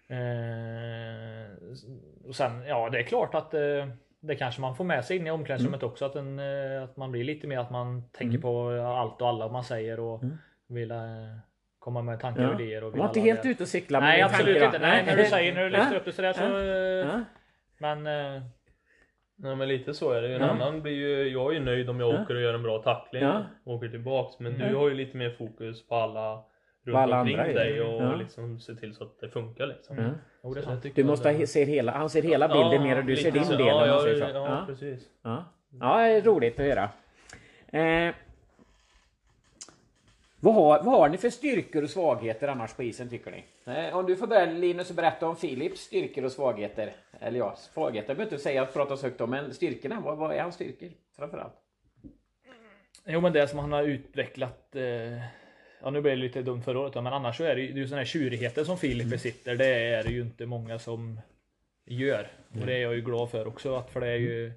[0.08, 0.18] Eh,
[2.28, 3.60] och sen, ja det är klart att eh,
[4.20, 7.12] det kanske man får med sig in i omklädningsrummet också att, en, eh, att man
[7.12, 10.22] blir lite mer att man tänker på allt och alla man säger och
[10.68, 10.98] vill eh,
[11.78, 12.84] komma med tankar och idéer.
[12.84, 13.48] Och var inte helt det.
[13.48, 14.78] ute och cykla med Nej absolut tanke, inte.
[14.88, 15.98] Nej, när du säger när du lyfter Ja.
[15.98, 16.42] upp det sådär så.
[16.58, 17.24] eh, Ja.
[17.78, 18.06] Men
[18.36, 18.42] eh,
[19.42, 20.34] Nej men lite så är det.
[20.34, 20.48] En Ja.
[20.48, 22.22] annan blir ju, jag är ju nöjd om jag Ja.
[22.22, 23.22] åker och gör en bra tackling.
[23.22, 23.44] Ja.
[23.64, 24.38] Och åker tillbaks.
[24.38, 24.68] Men Ja.
[24.68, 26.42] du har ju lite mer fokus på alla
[26.84, 28.14] runt alla omkring andra dig och Ja.
[28.14, 29.98] liksom se till så att det funkar liksom.
[29.98, 30.10] Ja.
[30.42, 32.98] jo, det Så Du måste det- ha, se hela, han ser hela bilden Ja, mer
[32.98, 33.52] och du ser din så.
[33.56, 34.08] del ja, ja.
[34.08, 34.64] Ja, Ja.
[34.66, 35.08] precis.
[35.22, 35.44] Ja.
[35.80, 36.88] ja, det är roligt att höra.
[37.80, 38.14] Eh,
[40.42, 43.44] vad, har, vad har ni för styrkor och svagheter annars på isen tycker ni?
[43.74, 46.92] Eh, om du får börja Linus och berätta om Filips styrkor och svagheter.
[47.20, 50.32] Eller ja, svagheter behöver inte säga att prata så högt om, men styrkorna, vad, vad
[50.36, 51.54] är hans styrkor framförallt?
[53.06, 54.82] Jo men det som han har utvecklat eh,
[55.82, 57.78] Ja nu blir det lite dumt förra året men annars så är det ju det
[57.78, 59.56] är ju sån här tjurigheter som Filip besitter.
[59.56, 61.20] Det är det ju inte många som
[61.86, 62.28] gör.
[62.60, 63.76] Och det är jag ju glad för också.
[63.76, 64.52] Att för det är ju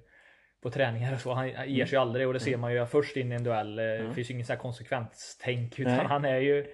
[0.62, 1.32] på träningar och så.
[1.32, 3.76] Han ger sig aldrig och det ser man ju först in i en duell.
[3.76, 6.06] Det finns ju ingen sån här konsekvenstänk utan Nej.
[6.06, 6.66] han är ju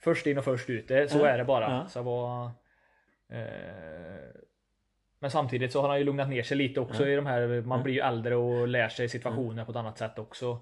[0.00, 0.88] först in och först ut.
[0.88, 1.88] Det, så är det bara.
[1.88, 2.46] Så vad,
[3.32, 4.36] eh,
[5.18, 7.62] men samtidigt så har han ju lugnat ner sig lite också i de här.
[7.62, 10.60] Man blir ju äldre och lär sig situationer på ett annat sätt också.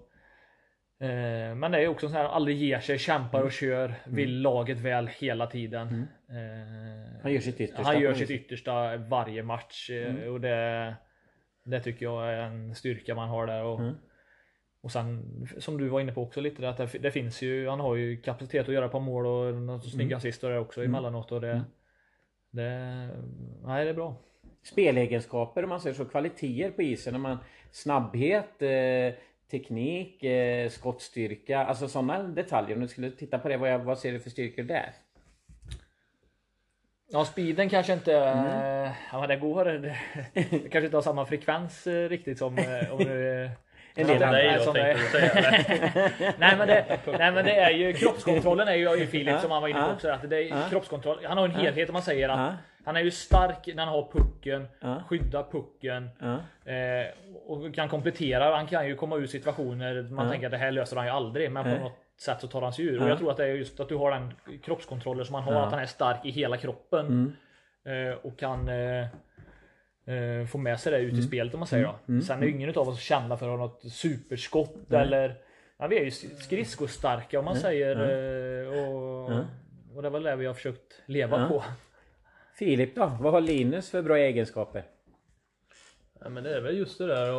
[1.05, 4.79] Eh, Men det är också så här, aldrig ger sig, kämpar och kör, vill laget
[4.79, 6.07] väl hela tiden.
[6.29, 7.83] Eh, Han gör sitt yttersta.
[7.83, 10.95] Han gör sitt yttersta varje match eh, och det,
[11.65, 13.65] det tycker jag är en styrka man har där.
[13.65, 13.95] Och, Mm.
[14.81, 17.81] och sen som du var inne på också lite, att det, det finns ju, han
[17.81, 21.33] har ju kapacitet att göra på mål och något snygga assist och det också emellanåt.
[21.33, 21.65] Och det,
[22.51, 22.71] det,
[23.65, 24.17] nej, det är bra.
[24.63, 27.21] Spelegenskaper om man säger så, kvaliteter på isen.
[27.21, 27.39] Man,
[27.71, 29.15] snabbhet, eh,
[29.51, 32.77] teknik, eh, skottstyrka, alltså sådana detaljer.
[32.77, 34.91] Om du skulle titta på det, vad, jag, vad ser du för styrkor där?
[37.11, 38.13] Ja, speeden kanske inte...
[38.15, 39.65] eh, Ja, det går.
[39.65, 39.97] Det,
[40.51, 42.59] kanske inte har samma frekvens eh, riktigt som...
[42.59, 43.51] eh, Om du,
[43.97, 45.35] En del andra, då som tänkte säga.
[46.39, 49.69] nej, men det, nej men det är ju kroppskontrollen är ju Filip som han var
[49.69, 50.09] inne på också.
[50.09, 51.19] Att det är kroppskontroll.
[51.25, 52.55] Han har en helhet om man säger att.
[52.85, 55.03] Han är ju stark när han har pucken, Ja.
[55.09, 56.35] skyddar pucken Ja.
[56.73, 57.07] eh,
[57.47, 58.57] och kan komplettera.
[58.57, 60.31] Han kan ju komma ur situationer man Ja.
[60.33, 61.51] tänker att det här löser han ju aldrig.
[61.51, 63.03] Men på något sätt så tar han sig ur.
[63.03, 65.53] Och jag tror att det är just att du har den kroppskontrollen som han har.
[65.67, 67.07] Att han är stark i hela kroppen.
[67.07, 68.09] Mm.
[68.11, 69.07] Eh, och kan eh,
[70.15, 71.21] eh, få med sig det ut Mm.
[71.21, 72.21] i spelet om man säger då.
[72.21, 75.35] Sen är ju ingen av oss kända för att ha något superskott eller
[75.79, 77.97] ja, vi är ju skridskostarka om man säger.
[77.97, 79.31] eh, Och,
[79.97, 81.65] och det väl det vi har försökt leva på.
[82.59, 83.17] Filip då?
[83.21, 84.85] Vad har Linus för bra egenskaper?
[86.21, 87.33] Ja, men det är väl just det där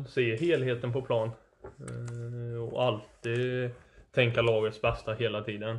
[0.00, 1.30] att se helheten på plan.
[1.62, 3.70] Eh, Och alltid
[4.12, 5.78] tänka lagets bästa hela tiden.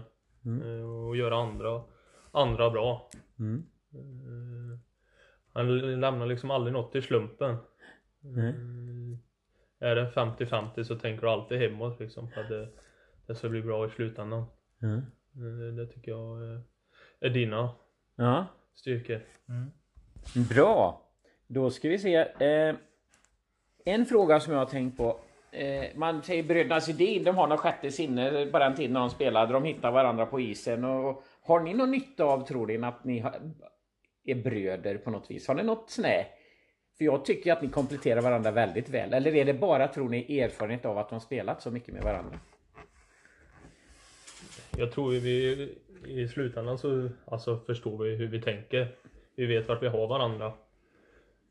[0.65, 1.83] Eh, Och göra andra,
[2.31, 3.09] andra bra.
[3.39, 3.63] Mm.
[3.93, 4.79] Eh,
[5.53, 7.49] Han lämnar liksom aldrig något till slumpen.
[7.49, 8.55] Eh,
[9.89, 12.67] Är det 50-50 så tänker du alltid hemåt liksom för att det,
[13.27, 14.45] det ska bli bra i slutändan.
[15.77, 16.37] Det tycker jag
[17.19, 17.69] är dina
[18.15, 18.45] ja.
[18.75, 19.21] Styrkor.
[20.49, 21.01] Bra!
[21.47, 22.15] Då ska vi se.
[22.15, 22.75] Eh,
[23.85, 25.19] en fråga som jag har tänkt på.
[25.51, 29.53] Eh, man säger bröderna Sedin, de har något sjätte sinne på den tiden de spelade.
[29.53, 30.83] De hittar varandra på isen.
[30.83, 33.35] Och, har ni någon nytta av, tror ni, att ni har,
[34.25, 35.47] är bröder på något vis?
[35.47, 36.25] Har ni något snä?
[36.97, 39.13] För jag tycker att ni kompletterar varandra väldigt väl.
[39.13, 42.39] Eller är det bara, tror ni, erfarenhet av att de spelat så mycket med varandra?
[44.77, 45.69] Jag tror vi
[46.05, 48.95] i slutändan så alltså, förstår vi hur vi tänker.
[49.35, 50.53] Vi vet vart vi har varandra.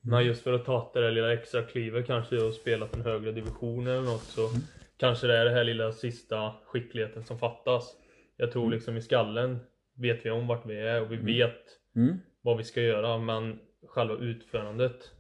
[0.00, 3.32] Men just för att ta det där lilla extra klivet kanske och spelat en högre
[3.32, 4.48] division eller något så
[4.96, 7.96] kanske det är det här lilla sista skickligheten som fattas.
[8.36, 9.58] Jag tror liksom i skallen
[9.94, 12.18] vet vi om vart vi är och vi vet Mm.
[12.42, 15.10] vad vi ska göra men själva utförandet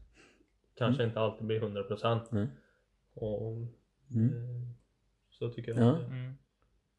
[0.78, 2.46] kanske inte alltid blir 100% Mm.
[3.14, 3.52] och
[4.14, 4.28] Mm.
[4.34, 4.70] eh,
[5.30, 5.80] så tycker jag.
[5.80, 5.98] Ja.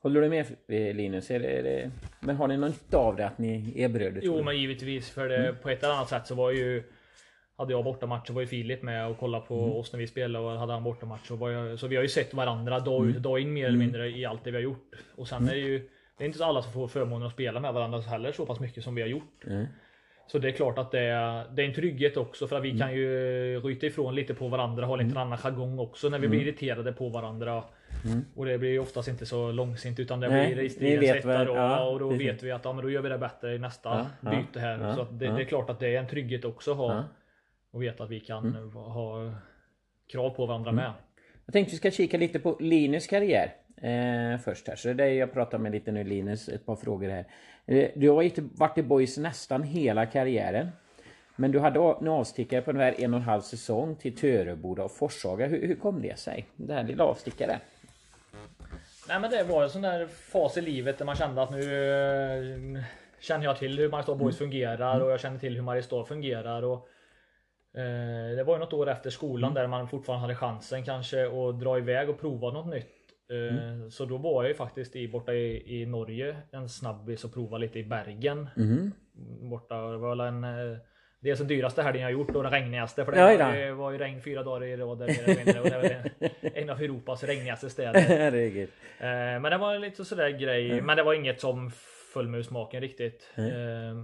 [0.03, 0.13] Mm.
[0.15, 1.31] Håller du med eh, Linus?
[1.31, 4.21] Är det, är det, men har ni någon nytta av det att ni är bröder?
[4.23, 6.83] Jo men givetvis för det på ett eller annat sätt så var ju
[7.57, 9.71] hade jag bortamatcher var ju Filip med och kollade på mm.
[9.71, 11.25] oss när vi spelade och hade han bortamatcher.
[11.27, 14.09] Så, så vi har ju sett varandra dag ut och dag in mer eller mindre
[14.09, 14.95] i allt det vi har gjort.
[15.15, 17.59] Och sen är det ju det är inte så alla som får förmånen att spela
[17.59, 19.43] med varandra heller så pass mycket som vi har gjort.
[19.47, 19.65] Mm.
[20.31, 22.69] Så det är klart att det är, det är en trygghet också för att vi
[22.69, 22.79] mm.
[22.79, 25.17] kan ju ryta ifrån lite på varandra, ha lite mm.
[25.17, 26.47] annan jargong också när vi blir mm.
[26.49, 27.63] irriterade på varandra.
[28.05, 28.25] Mm.
[28.35, 31.55] Och det blir oftast inte så långsint utan det Nej, blir i stridens hetta då,
[31.55, 32.27] ja, och då precis.
[32.27, 34.79] vet vi att ja, men då gör vi det bättre i nästa ja, byte här.
[34.79, 37.03] Ja, så det, det, är klart att det är en trygghet också att ha
[37.71, 38.71] och veta att vi kan mm.
[38.71, 39.33] ha
[40.11, 40.93] krav på varandra med.
[41.45, 44.75] Jag tänkte vi ska kika lite på Linus karriär eh, först här.
[44.75, 47.25] Så det är jag pratar med lite nu Linus, ett par frågor här.
[47.65, 48.15] Eh, du har
[48.59, 50.69] varit i Boys nästan hela karriären.
[51.35, 54.91] Men du hade en avstickare på ungefär en och en halv säsong till Töreboda och
[54.91, 55.47] Forshaga.
[55.47, 56.45] Hur, hur kom det sig?
[56.55, 57.59] Det här lilla avstickare.
[59.07, 61.59] Nej men det var en sån där fas i livet där man kände att nu
[62.77, 62.83] eh,
[63.19, 64.49] känner jag till hur Mariestad Boys mm.
[64.49, 66.63] fungerar och jag känner till hur Mariestad fungerar.
[66.63, 66.87] Och,
[67.79, 69.61] eh, det var ju något år efter skolan mm.
[69.61, 73.00] där man fortfarande hade chansen kanske att dra iväg och prova något nytt.
[73.31, 73.91] Eh, mm.
[73.91, 77.57] Så då var jag ju faktiskt i, borta i, i Norge en snabbis och prova
[77.57, 78.49] lite i Bergen.
[78.57, 78.91] Mm.
[79.49, 80.77] Borta, det var en eh,
[81.23, 83.97] Dels den dyraste helgen jag gjort och den regnigaste för det ja, var, var ju
[83.97, 85.01] regn fyra dagar i rad.
[86.41, 88.67] en av Europas regnigaste städer.
[89.01, 90.71] Eh, men det var lite sådär grej.
[90.71, 90.85] Mm.
[90.85, 91.71] Men det var inget som
[92.13, 93.33] föll mig ur smaken riktigt.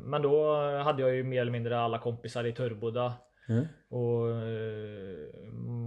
[0.03, 3.13] Men då hade jag ju mer eller mindre alla kompisar i Törboda.
[3.49, 3.65] Mm.
[3.89, 4.25] Och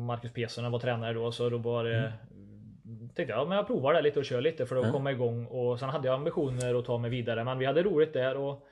[0.07, 2.13] Marcus Pesonen var tränare då så då var det mm
[3.15, 4.93] tänkte jag men jag provar det lite och kör lite för att mm.
[4.93, 5.47] komma igång.
[5.47, 7.45] Och sen hade jag ambitioner att ta mig vidare.
[7.45, 8.37] Men vi hade roligt där.
[8.37, 8.69] Och,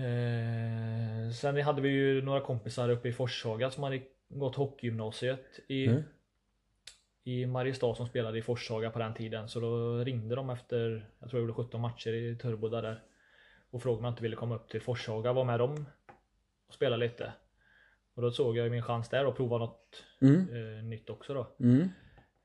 [0.00, 5.86] eh, sen hade vi ju några kompisar uppe i Forshaga som hade gått hockeygymnasiet i,
[5.86, 6.02] mm.
[7.24, 9.48] i Mariestad som spelade i Forshaga på den tiden.
[9.48, 13.02] Så då ringde de efter, jag tror jag gjorde 17 matcher i Törboda där.
[13.70, 15.86] Och frågade om jag inte ville komma upp till Forshaga, vara med dem
[16.68, 17.32] och spela lite.
[18.14, 20.48] Och då såg jag min chans där och prova något mm.
[20.54, 21.46] eh, nytt också då.
[21.60, 21.88] Mm.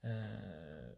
[0.04, 0.52] Eh,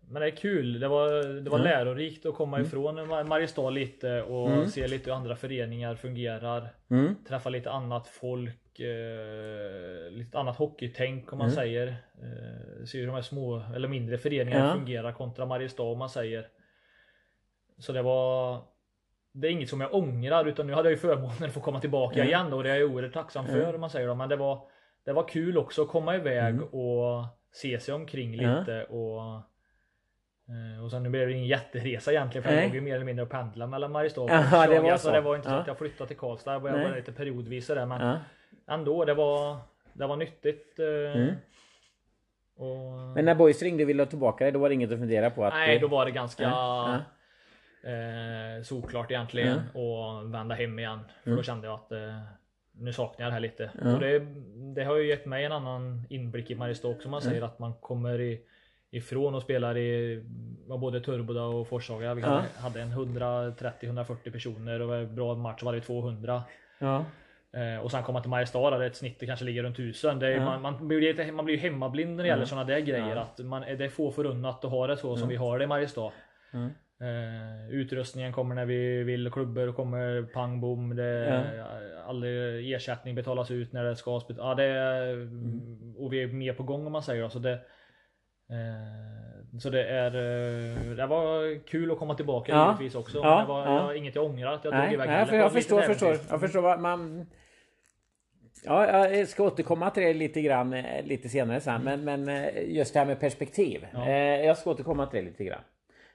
[0.08, 0.80] men det är kul.
[0.80, 1.72] Det var, det var mm.
[1.72, 2.68] lärorikt att komma mm.
[2.68, 4.68] ifrån Mariestad lite och mm.
[4.68, 6.70] se lite hur andra föreningar fungerar.
[6.90, 7.16] Mm.
[7.28, 8.80] Träffa lite annat folk.
[8.80, 11.56] Eh, lite annat hockeytänk om man mm.
[11.56, 11.88] säger.
[12.22, 14.74] Eh, se hur de här små eller mindre föreningarna ja.
[14.74, 16.48] fungerar kontra Mariestad om man säger.
[17.78, 18.62] Så det var
[19.34, 21.80] det är inget som jag ångrar utan nu hade jag ju förmånen att få komma
[21.80, 22.28] tillbaka mm.
[22.28, 24.16] igen och det är jag oerhört tacksam för om man säger då.
[24.16, 24.68] Men det var,
[25.06, 29.36] det var kul också att komma iväg och se sig omkring lite och
[30.50, 33.06] eh, och sen nu blev det ingen jätteresa egentligen för jag låg ju mer eller
[33.06, 34.98] mindre och pendla mellan Mariestad och Aha, det var så.
[34.98, 36.54] så det var inte så att jag flyttade till Karlstad.
[36.54, 38.20] Jag var lite periodvis där men ja.
[38.68, 39.58] ändå det var
[39.94, 40.80] Det var nyttigt.
[40.80, 41.36] Eh, mm.
[42.56, 43.16] Och...
[43.16, 45.30] Men när Boys ringde och ville ha tillbaka dig då var det inget att fundera
[45.30, 45.46] på?
[45.46, 47.00] Att Nej då var det ganska ja.
[47.84, 51.00] eh, Såklart egentligen och vända hem igen.
[51.24, 51.44] För då mm.
[51.44, 52.20] kände jag att eh,
[52.78, 53.72] nu saknar jag det här lite.
[53.84, 53.94] Ja.
[53.94, 54.20] Och det,
[54.76, 57.10] det, har ju gett mig en annan inblick i Mariestad också.
[57.10, 57.46] Man säger ja.
[57.46, 58.42] att man kommer i,
[58.92, 60.24] ifrån och spelar i
[60.68, 62.14] både Turboda och Forshaga.
[62.14, 62.44] Vi ja.
[62.58, 66.44] hade en 130-140 personer och en bra match var det 200.
[66.80, 67.06] Ja.
[67.54, 70.20] Eh, och sen komma till Mariestad där ett snitt kanske ligger runt 1000.
[70.20, 73.16] Det är, man, man, blir, man blir hemmablind när det gäller sådana där grejer.
[73.16, 75.68] Att man, det är få förunnat att ha det så som vi har det i
[75.68, 76.12] Mariestad.
[77.02, 80.96] Uh, utrustningen kommer när vi vill, klubbor kommer pang bom.
[80.96, 81.66] Det, ja.
[82.08, 85.96] All ersättning betalas ut när det ska ja, det mm.
[85.98, 90.16] Och vi är mer på gång om man säger så det uh, Så det är
[90.16, 92.68] uh, Det var kul att komma tillbaka ja.
[92.68, 93.18] givetvis också.
[93.18, 93.42] Ja.
[93.42, 93.96] Det var, ja.
[93.96, 95.10] inget jag ångrar att jag drog iväg.
[95.10, 96.18] Nej, för jag förstår, förstår.
[96.30, 97.26] Jag förstår vad man
[98.66, 101.88] Ja, jag ska återkomma till det lite grann lite senare sen.
[101.88, 102.04] Mm.
[102.04, 103.88] Men, men just det här med perspektiv.
[104.46, 105.62] Jag ska återkomma till det lite grann.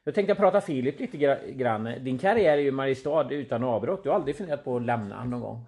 [0.09, 1.17] Jag tänkte prata Filip lite
[1.53, 1.85] grann.
[2.01, 4.03] Din karriär är ju Mariestad utan avbrott.
[4.03, 5.67] Du har aldrig funderat på att lämna någon gång?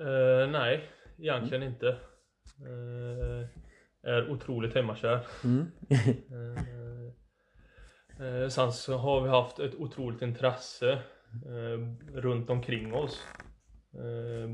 [0.00, 0.84] Uh, nej,
[1.18, 1.74] egentligen mm.
[1.74, 1.86] inte.
[1.86, 3.46] Uh,
[4.02, 5.20] är otroligt hemmakär.
[5.44, 5.60] Mm.
[8.20, 10.98] uh, sen så har vi haft ett otroligt intresse
[12.14, 13.26] runt omkring oss.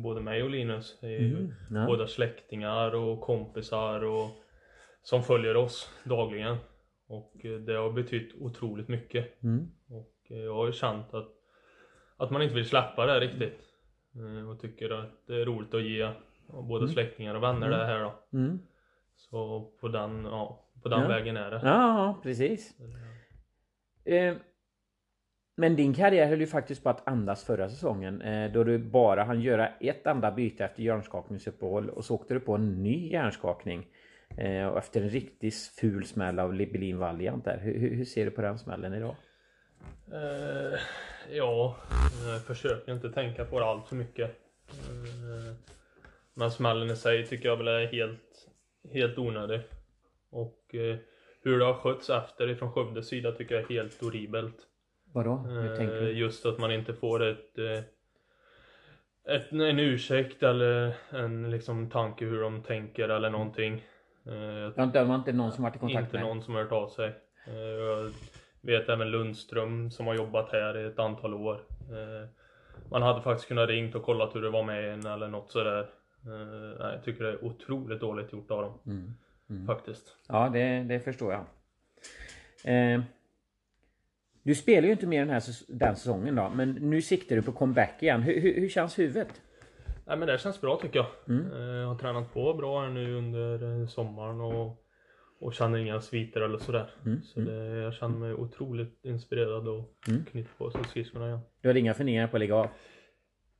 [0.02, 0.98] både mig och Linus.
[1.02, 1.54] Mm.
[1.70, 1.86] Ja.
[1.86, 4.30] Båda släktingar och kompisar och
[5.02, 6.56] som följer oss dagligen.
[7.08, 9.42] Och eh, det har betytt otroligt mycket.
[9.42, 9.70] Mm.
[9.88, 11.28] Och eh, jag har känt att,
[12.16, 13.60] att man inte vill släppa det riktigt.
[14.14, 16.10] Eh, och tycker att det är roligt att ge
[16.48, 16.92] både mm.
[16.92, 17.78] släktingar och vänner mm.
[17.78, 18.38] det här då.
[18.38, 18.58] Mm.
[19.16, 21.08] Så på den, ja, på den ja.
[21.08, 21.60] vägen är det.
[21.64, 22.74] Ja, precis.
[24.04, 24.36] Eh,
[25.56, 29.24] men din karriär höll ju faktiskt på att andas förra säsongen eh, då du bara
[29.24, 33.86] hann göra ett enda byte efter hjärnskakningsuppehåll och så åkte du på en ny hjärnskakning.
[34.36, 37.58] Eh, och efter en riktigt ful smäll av Libelin Valiant där.
[37.58, 39.16] Hur, hur, ser du på den smällen idag?
[40.12, 40.78] Eh,
[41.30, 41.76] ja,
[42.26, 44.30] jag försöker inte tänka på det allt för mycket.
[44.70, 45.54] Eh,
[46.34, 48.48] Men smällen i sig tycker jag väl är helt,
[48.92, 49.60] helt onödig.
[50.30, 50.96] Och eh,
[51.42, 54.56] hur det har skötts efter ifrån Skövdes sida tycker jag är helt horribelt.
[55.12, 55.36] Vadå?
[55.36, 56.12] Hur tänker du?
[56.12, 57.58] Just att man inte får ett,
[59.28, 63.82] ett en ursäkt eller en liksom tanke hur de tänker eller någonting.
[64.28, 66.26] Eh, Det var inte någon som varit i kontakt inte med?
[66.26, 67.06] någon som hört av sig.
[67.46, 68.12] Eh, Jag
[68.60, 71.54] vet även Lundström som har jobbat här i ett antal år.
[71.90, 72.28] Eh,
[72.90, 75.80] Man hade faktiskt kunnat ringt och kollat hur det var med en eller något sådär.
[76.26, 78.78] Eh, nej, Jag tycker det är otroligt dåligt gjort av dem.
[79.50, 79.66] Mm.
[79.66, 80.16] Faktiskt.
[80.28, 81.44] Ja, det, det förstår jag.
[82.64, 83.00] Eh,
[84.42, 87.52] du spelar ju inte mer den här den säsongen då, men nu siktar du på
[87.52, 88.22] comeback igen.
[88.22, 89.42] Hur, hur, hur känns huvudet?
[90.08, 91.06] Nej men det känns bra tycker jag.
[91.36, 91.52] Mm.
[91.52, 94.84] Eh, Jag har tränat på bra här nu under eh, sommaren och,
[95.40, 96.90] och känner inga sviter eller sådär.
[97.06, 100.24] Mm, Så det, jag känner mig otroligt inspirerad och Mm.
[100.24, 101.40] knyter på sig skridskorna igen.
[101.62, 102.66] Du har inga funderingar på att lägga av?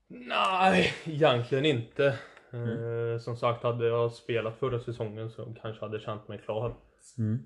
[0.08, 2.18] Nej, egentligen inte.
[2.52, 2.68] Mm.
[3.12, 6.74] Eh, som sagt, hade jag spelat förra säsongen så kanske hade jag känt mig klar.
[7.18, 7.38] Mm.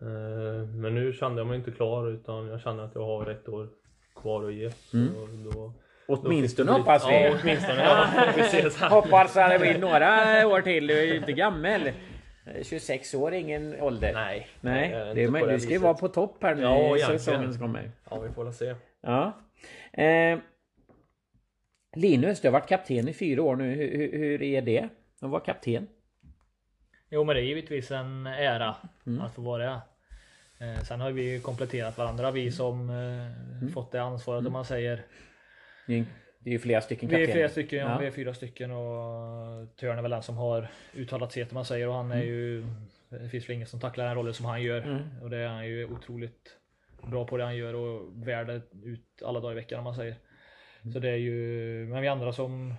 [0.00, 3.48] Eh, men nu kände jag mig inte klar utan jag känner att jag har ett
[3.48, 3.68] år
[4.16, 4.70] kvar att ge.
[4.70, 5.44] Så Mm.
[5.50, 5.72] då
[6.08, 7.24] Åtminstone hoppas vi!
[7.24, 7.84] Ja, åtminstone.
[7.84, 8.80] Ja, precis.
[8.80, 11.90] Hoppas att det blir några år till, du är ju inte gammal.
[12.62, 14.12] 26 år är ingen ålder.
[14.14, 17.00] Nej, Nej, det är, men du ska ju vara på topp här nu Ja, i
[17.00, 17.90] säsongen som kommer.
[18.10, 18.74] Ja, vi får väl se.
[19.00, 19.32] Ja.
[19.92, 20.38] Eh,
[21.96, 23.74] Linus, du har varit kapten i fyra år nu.
[23.74, 24.88] Hur, hur, är det
[25.20, 25.86] att vara kapten?
[27.10, 29.20] Jo men det är givetvis en ära Mm.
[29.20, 29.80] att få vara det.
[30.66, 33.72] Eh, sen har vi ju kompletterat varandra vi som eh, Mm.
[33.72, 35.02] fått det ansvaret om man säger.
[35.86, 36.04] Det är
[36.44, 37.34] det är ju flera stycken Vi är kaptener.
[37.34, 37.98] flera stycken, ja.
[37.98, 41.88] Vi är fyra stycken och Törn är väl den som har uttalat sig man säger
[41.88, 42.64] och han är ju
[43.08, 45.02] Det finns väl ingen som tacklar den rollen som han gör Mm.
[45.22, 46.58] och det är han ju otroligt
[47.10, 50.16] bra på det han gör och värd ut alla dagar i veckan om man säger.
[50.82, 50.92] Mm.
[50.92, 51.32] Så det är ju
[51.90, 52.74] Men vi andra som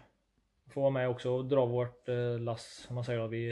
[0.73, 3.27] får vara med också och dra vårt eh, lass om man säger då.
[3.27, 3.51] Vi,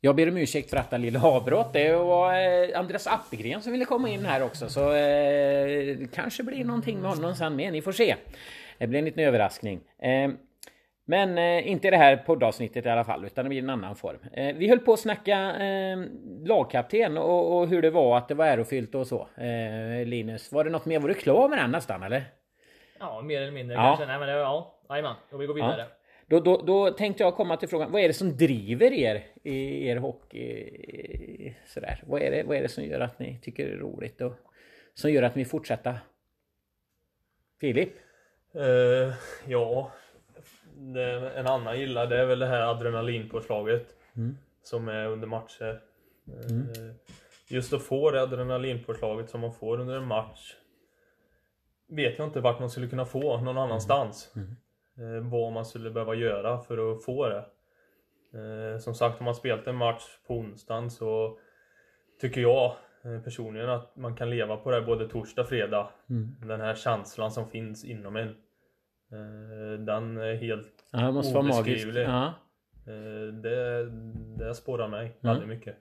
[0.00, 1.72] Jag ber om ursäkt för detta lilla avbrott.
[1.72, 4.68] Det var eh, Andreas Appelgren som ville komma in här också.
[4.68, 7.72] Så eh, kanske blir någonting med honom sen med.
[7.72, 8.16] Ni får se.
[8.78, 9.80] Det blir en liten överraskning.
[10.02, 10.30] Eh,
[11.06, 14.18] men eh, inte det här poddavsnittet i alla fall, utan det blir en annan form.
[14.32, 15.98] Eh, vi höll på att snacka eh,
[16.46, 19.28] lagkapten och, och hur det var, att det var ärofyllt och så.
[19.36, 20.98] Eh, Linus, var det något mer?
[20.98, 22.24] Var du klar med den nästan eller?
[23.00, 23.82] ja mer eller mindre Ja.
[23.82, 24.06] kanske.
[24.06, 25.14] Nej men det, ja, jajamän.
[25.32, 25.86] Och vi går vidare.
[26.30, 29.86] Då, då, då tänkte jag komma till frågan, vad är det som driver er i
[29.88, 31.54] er hockey?
[31.66, 32.02] Sådär.
[32.06, 34.32] Vad, är det, vad är det som gör att ni tycker det är roligt och
[34.94, 35.98] som gör att ni fortsätter?
[37.60, 37.92] Filip?
[38.54, 39.14] Eh,
[39.46, 39.92] ja,
[40.76, 44.36] det, en annan gillar det är väl det här adrenalinpåslaget Mm.
[44.62, 45.80] som är under matcher.
[46.28, 46.94] Eh,
[47.48, 50.54] Just att få det adrenalinpåslaget som man får under en match
[51.88, 54.32] vet jag inte vart man skulle kunna få någon annanstans.
[54.36, 54.42] Eh,
[55.22, 57.44] vad man skulle behöva göra för att få det.
[58.34, 61.38] Eh, som sagt, om man spelat en match på onsdagen så
[62.20, 65.88] tycker jag eh, personligen att man kan leva på det både torsdag, fredag.
[66.46, 68.28] Den här känslan som finns inom en.
[69.12, 70.88] Eh, den är helt...
[70.92, 71.44] Ja, det måste vara.
[71.44, 72.04] Obeskrivlig.
[72.04, 72.34] Ja.
[72.86, 73.90] Eh, det,
[74.38, 75.76] det spårar mig väldigt mycket.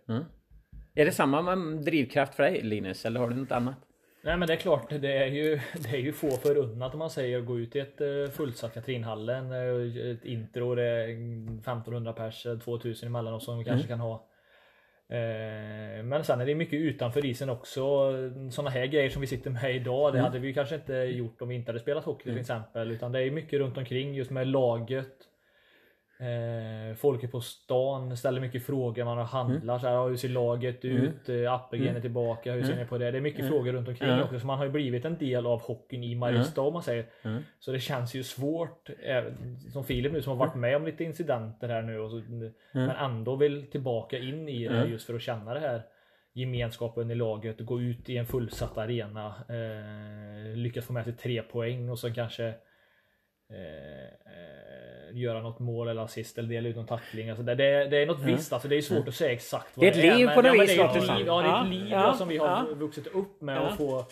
[0.96, 3.87] Är det samma med drivkraft för dig Linus, eller har du något annat?
[4.28, 7.10] Nej men det är klart, det är ju, det är ju få förunnat om man
[7.10, 12.14] säger att gå ut i ett eh, fullsatt Katrinhallen, eh, ett intro, det är 1500
[12.14, 14.28] pers, eh, 2000 emellanåt som vi kanske kan ha.
[16.04, 18.14] Men sen är det mycket utanför isen också.
[18.52, 21.50] Sådana här grejer som vi sitter med idag, det hade vi kanske inte gjort om
[21.50, 22.92] vi inte hade spelat hockey till exempel.
[22.92, 25.16] Utan det är mycket runt omkring just med laget.
[26.20, 31.30] Eh, folket på stan ställer mycket frågor, man handlar så här, hur ser laget ut?
[31.30, 31.54] Mm.
[31.54, 33.12] Appelgren är tillbaka, hur ser ni på det?
[33.12, 34.24] Det är mycket frågor runt omkring Ja.
[34.24, 37.06] också, så man har ju blivit en del av hockeyn i Mariestad om man säger.
[37.24, 37.44] Mm.
[37.60, 38.90] Så det känns ju svårt,
[39.74, 42.22] som Filip nu som har varit med om lite incidenter här nu, och så,
[42.72, 45.82] men ändå vill tillbaka in i det just för att känna det här
[46.34, 51.42] gemenskapen i laget, gå ut i en fullsatt arena, eh, lyckas få med sig tre
[51.42, 52.46] poäng och sen kanske
[53.50, 54.77] eh, eh,
[55.12, 57.30] göra något mål eller assist eller dela ut någon tackling.
[57.30, 59.86] Alltså det, det, det är något visst, alltså det är svårt att säga exakt vad
[59.86, 61.28] Det är ett liv på något vis, det är ett det liv.
[61.28, 62.66] Ja, det är ett Ja, liv ja, som vi har ja.
[62.76, 63.70] vuxit upp med Ja.
[63.70, 64.04] och får,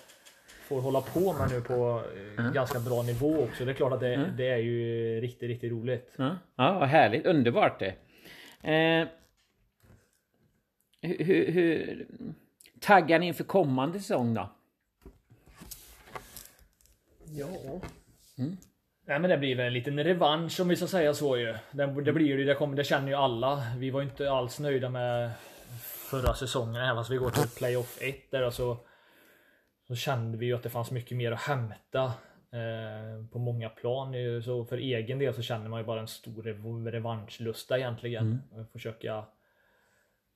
[0.68, 2.04] får hålla på med nu på
[2.38, 3.66] eh, ganska bra nivå också.
[3.66, 6.14] Det är klart att det, det är ju riktigt, riktigt roligt.
[6.18, 7.26] Ja, ja vad härligt.
[7.26, 7.96] Underbart det.
[8.72, 9.08] Eh,
[11.02, 12.08] hur, hur,
[12.80, 14.50] taggar ni inför kommande säsong då?
[17.28, 17.48] Ja.
[19.08, 21.56] Nej men det blir väl en liten revansch om vi ska säga så ju.
[21.72, 23.64] Det, det blir ju, det, kommer, det känner ju alla.
[23.78, 25.32] Vi var ju inte alls nöjda med
[26.10, 28.78] förra säsongen även fast vi går till playoff 1 där så,
[29.88, 32.14] så kände vi ju att det fanns mycket mer att hämta.
[32.56, 34.14] Eh, på många plan.
[34.44, 36.44] Så för egen del så känner man ju bara en stor
[36.92, 38.40] revanschlusta egentligen.
[38.54, 38.66] Mm.
[38.72, 39.26] Försöka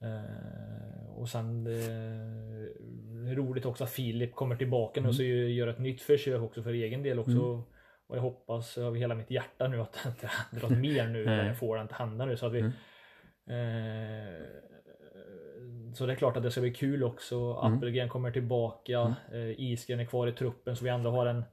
[0.01, 5.51] eh, och sen eh, roligt också att Filip kommer tillbaka nu och mm.
[5.51, 7.31] gör ett nytt försök också för egen del också.
[7.31, 7.61] Mm.
[8.09, 11.19] Och jag hoppas av hela mitt hjärta nu att det inte händer något mer nu.
[11.19, 12.37] utan jag får det inte hända nu.
[12.37, 12.71] Så att vi, mm.
[13.47, 14.41] eh,
[15.93, 17.35] så det är klart att det ska bli kul också.
[17.35, 17.77] Mm.
[17.77, 18.99] Appelgren kommer tillbaka.
[18.99, 19.13] Mm.
[19.49, 21.43] Eh, Isgren är kvar i truppen så vi ändå har en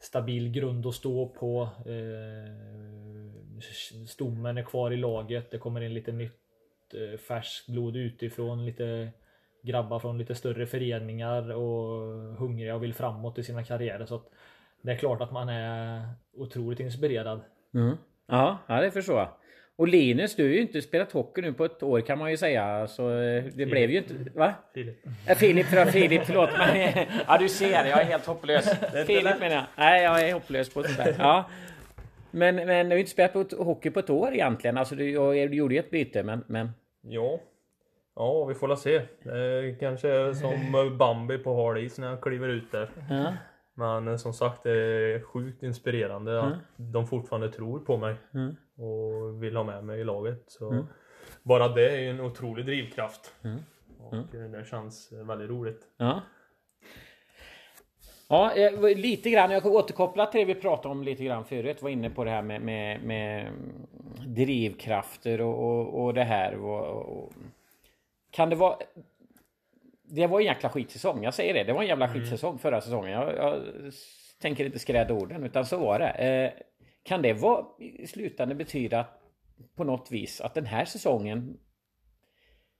[0.00, 1.68] stabil grund att stå på.
[1.86, 2.54] Eh,
[4.06, 5.50] stommen är kvar i laget.
[5.50, 6.32] Det kommer in lite nytt
[6.94, 8.64] eh, färskt blod utifrån.
[8.64, 9.10] Lite
[9.62, 12.00] grabbar från lite större föreningar och
[12.36, 14.06] hungriga och vill framåt i sina karriärer.
[14.06, 14.22] Så
[14.84, 16.02] det är klart att man är
[16.36, 17.40] otroligt inspirerad.
[17.74, 17.96] Mm.
[18.26, 19.28] Ja, det förstår jag.
[19.76, 22.36] Och Linus, du har ju inte spelat hockey nu på ett år kan man ju
[22.36, 22.86] säga.
[22.86, 23.70] Så eh, det Filip.
[23.70, 24.14] blev ju inte...
[24.34, 24.54] Va?
[24.74, 25.04] Filip.
[25.26, 27.08] Ja, Filip, för Filip, förlåt mig.
[27.26, 28.68] Ja du ser, jag är helt hopplös.
[29.06, 29.64] Filip menar jag.
[29.76, 31.14] Nej, jag är hopplös på sånt där.
[31.18, 31.44] Ja.
[32.30, 34.78] Men, men du har ju inte spelat på hockey på ett år egentligen.
[34.78, 35.12] Alltså du,
[35.48, 36.44] du gjorde ju ett byte men...
[36.46, 36.70] men...
[37.02, 37.40] Ja.
[38.16, 39.02] Ja, vi får la se.
[39.22, 42.90] Det kanske är som Bambi på hal is när han kliver ut där.
[43.10, 43.32] Ja.
[43.74, 46.52] Men som sagt, det är sjukt inspirerande mm.
[46.52, 48.16] att de fortfarande tror på mig.
[48.34, 48.56] Mm.
[48.76, 50.44] Och vill ha med mig i laget.
[50.46, 50.84] Så mm.
[51.42, 53.34] Bara det är ju en otrolig drivkraft.
[53.44, 53.58] Mm.
[53.98, 54.52] Och mm.
[54.52, 55.80] det känns väldigt roligt.
[55.96, 56.20] Ja.
[58.28, 59.50] Ja, eh, lite grann.
[59.50, 61.82] Jag kan återkoppla till det vi pratade om lite grann förut.
[61.82, 63.52] Var inne på det här med, med, med
[64.26, 66.64] drivkrafter och, och, och det här.
[66.64, 67.32] Och, och,
[68.30, 68.76] kan det vara
[70.14, 71.24] det var en jäkla skitsäsong.
[71.24, 71.64] Jag säger det.
[71.64, 72.20] Det var en jävla mm.
[72.20, 73.12] skitsäsong förra säsongen.
[73.12, 73.62] Jag, jag
[74.40, 76.10] tänker inte skräda orden utan så var det.
[76.10, 76.52] Eh,
[77.02, 79.06] kan det vara i slutändan betyda
[79.76, 81.58] på något vis att den här säsongen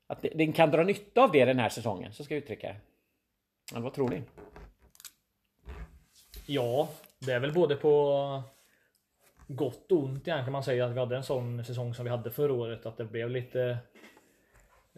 [0.07, 2.81] att den kan dra nytta av det den här säsongen, så ska jag uttrycka det.
[3.73, 4.23] Men vad tror ni?
[6.47, 8.43] Ja, det är väl både på
[9.47, 12.31] gott och ont egentligen man säger att vi hade en sån säsong som vi hade
[12.31, 12.87] förra året.
[12.87, 13.79] Att det blev lite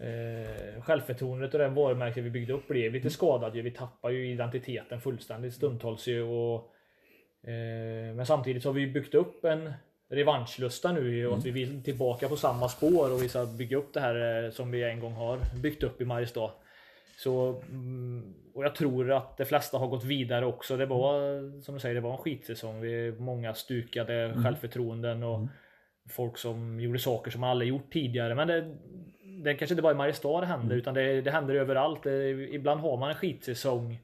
[0.01, 3.55] Eh, självförtroendet och det varumärket vi byggde upp blev lite skadat.
[3.55, 6.23] Vi tappar ju identiteten fullständigt stundtals ju.
[6.23, 6.71] Och,
[7.49, 9.73] eh, men samtidigt så har vi byggt upp en
[10.11, 13.95] revanschlusta nu och att vi vill tillbaka på samma spår och vi ska bygga upp
[13.95, 16.51] det här eh, som vi en gång har byggt upp i Mariestad.
[17.19, 20.77] Så, mm, och jag tror att de flesta har gått vidare också.
[20.77, 22.81] Det var som du säger, det var en skitsäsong.
[22.81, 24.45] Vi många stukade mm.
[24.45, 25.49] självförtroenden och mm.
[26.09, 28.35] folk som gjorde saker som man aldrig gjort tidigare.
[28.35, 28.77] Men det,
[29.47, 30.79] det kanske inte bara i Mariestad det händer mm.
[30.79, 32.03] utan det, det händer överallt.
[32.03, 34.01] Det, ibland har man en skitsäsong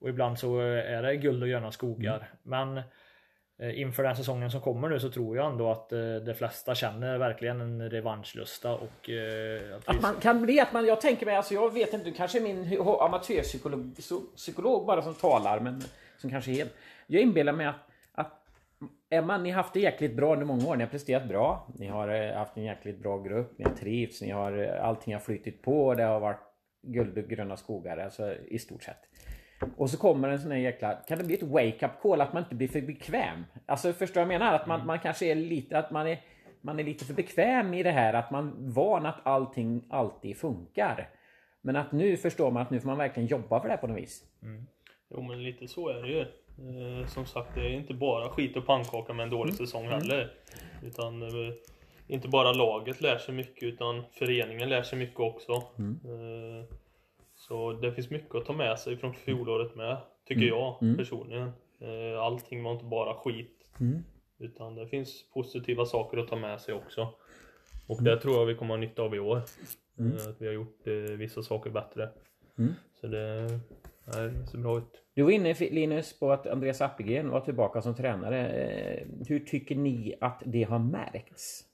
[0.00, 2.16] och ibland så är det guld och gröna skogar.
[2.16, 2.26] Mm.
[2.42, 2.82] Men
[3.58, 6.74] eh, inför den säsongen som kommer nu så tror jag ändå att eh, de flesta
[6.74, 11.26] känner verkligen en revanschlusta och eh, att, att man kan bli att man, jag tänker
[11.26, 13.96] mig, alltså jag vet inte, du kanske är min amatörpsykolog
[14.36, 15.82] psykolog bara som talar men
[16.18, 16.66] som kanske är.
[17.06, 17.88] Jag inbillar mig att
[19.14, 20.76] Emma, ni har haft det jäkligt bra under många år.
[20.76, 21.66] Ni har presterat bra.
[21.78, 23.58] Ni har eh, haft en jäkligt bra grupp.
[23.58, 24.22] Ni har trivts.
[24.22, 25.94] Ni har, eh, allting har flyttit på.
[25.94, 26.40] Det har varit
[26.82, 27.98] guld och gröna skogar.
[27.98, 29.08] Alltså i stort sett.
[29.76, 30.94] Och så kommer en sån här jäkla...
[30.94, 33.44] Kan det bli ett wake-up call att man inte blir för bekväm?
[33.66, 34.54] Alltså förstår jag menar?
[34.54, 34.86] Att man, mm.
[34.86, 35.78] man kanske är lite...
[35.78, 36.20] Att man är,
[36.60, 38.14] man är lite för bekväm i det här.
[38.14, 41.08] Att man van att allting alltid funkar.
[41.60, 43.86] Men att nu förstår man att nu får man verkligen jobba för det här på
[43.86, 44.24] något vis.
[44.42, 44.66] Mm.
[45.10, 46.26] Jo men lite så är det ju.
[46.58, 49.66] Eh, som sagt, det är inte bara skit och pannkaka med en dålig mm.
[49.66, 49.98] säsong mm.
[49.98, 50.32] heller.
[50.82, 51.54] Utan eh,
[52.06, 55.62] inte bara laget lär sig mycket utan föreningen lär sig mycket också.
[55.78, 56.00] Mm.
[56.04, 56.64] Eh,
[57.36, 59.96] så det finns mycket att ta med sig från fjolåret med,
[60.28, 60.54] tycker mm.
[60.54, 60.96] jag mm.
[60.96, 61.52] personligen.
[62.20, 63.70] Allting var inte bara skit.
[63.80, 64.04] Mm.
[64.38, 67.08] Utan det finns positiva saker att ta med sig också.
[67.86, 69.36] Och det tror jag vi kommer ha nytta av i år.
[70.28, 70.86] Att vi har gjort
[71.18, 72.08] vissa saker bättre.
[73.00, 73.48] Så det,
[74.06, 75.03] det ser bra ut.
[75.14, 78.48] Du var inne Linus på att Andreas Appelgren var tillbaka som tränare.
[78.48, 81.64] Eh, hur tycker ni att det har märkts?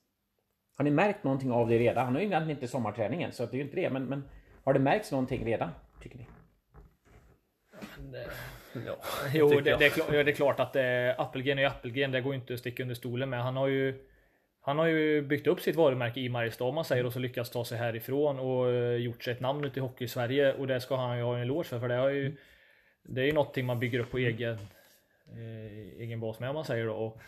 [0.76, 2.04] Har ni märkt någonting av det redan?
[2.04, 3.90] Han har ju egentligen inte sommarträningen så det är ju inte det.
[3.90, 4.28] Men, men
[4.64, 5.70] har det märkts någonting redan?
[6.02, 6.26] Tycker ni?
[8.86, 8.96] Ja,
[9.34, 12.10] jo, det, det, är klart, det är klart att eh, Appelgren är Appelgren.
[12.10, 13.42] Det går inte att sticka under stolen med.
[13.42, 14.06] Han har ju
[14.62, 17.50] han har ju byggt upp sitt varumärke i Mariestad om man säger och så lyckats
[17.50, 20.96] ta sig härifrån och eh, gjort sig ett namn ute i hockey-Sverige och det ska
[20.96, 22.36] han ju ha en eloge för för det har ju
[23.02, 24.58] Det är ju någonting man bygger upp på egen
[25.26, 26.94] eh, egen bas med om man säger då.
[26.94, 27.20] Och,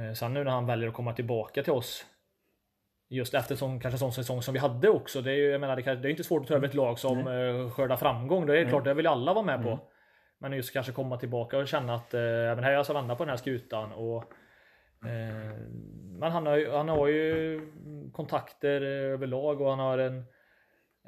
[0.00, 2.06] eh, sen nu när han väljer att komma tillbaka till oss
[3.10, 5.20] Just efter som, kanske sån säsong som vi hade också.
[5.20, 6.74] Det är ju jag menar, det, kan, det är inte svårt att ta över ett
[6.74, 7.70] lag som mm.
[7.70, 8.46] skördar framgång.
[8.46, 8.68] Det är mm.
[8.68, 9.68] klart, det vill alla vara med på.
[9.68, 9.80] Mm.
[10.38, 13.16] Men just kanske komma tillbaka och känna att eh, men här är jag ska vända
[13.16, 13.92] på den här skutan.
[13.92, 14.24] Och,
[15.08, 15.56] eh,
[16.18, 17.60] men han har, han har ju
[18.12, 20.24] kontakter överlag och han har en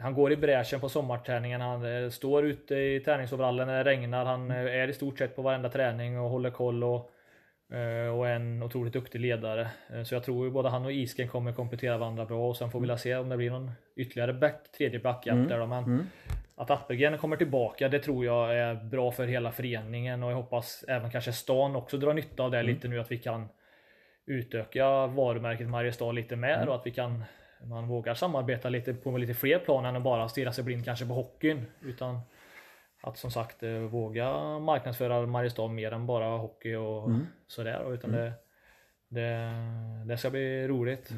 [0.00, 1.60] han går i bräschen på sommarträningen.
[1.60, 4.24] Han eh, står ute i träningsoverallen när det regnar.
[4.24, 7.10] Han eh, är i stort sett på varenda träning och håller koll och,
[7.72, 9.68] eh, och är en otroligt duktig ledare.
[10.04, 12.80] Så jag tror ju både han och Isken kommer komplettera varandra bra och sen får
[12.80, 15.66] vi väl se om det blir någon ytterligare back, tredje backup där då.
[15.66, 16.06] Men
[16.54, 20.84] att Appelgren kommer tillbaka, det tror jag är bra för hela föreningen och jag hoppas
[20.88, 23.48] även kanske stan också drar nytta av det lite nu att vi kan
[24.26, 27.24] utöka varumärket Mariestad lite mer och att vi kan
[27.64, 31.06] man vågar samarbeta lite på lite fler plan än att bara stirra sig blind kanske
[31.06, 31.66] på hockeyn.
[31.80, 32.20] Utan
[33.02, 37.10] att som sagt eh, våga marknadsföra Mariestad mer än bara hockey och
[37.46, 37.94] sådär.
[37.94, 38.32] Utan det,
[39.08, 39.52] det,
[40.06, 41.10] det ska bli roligt.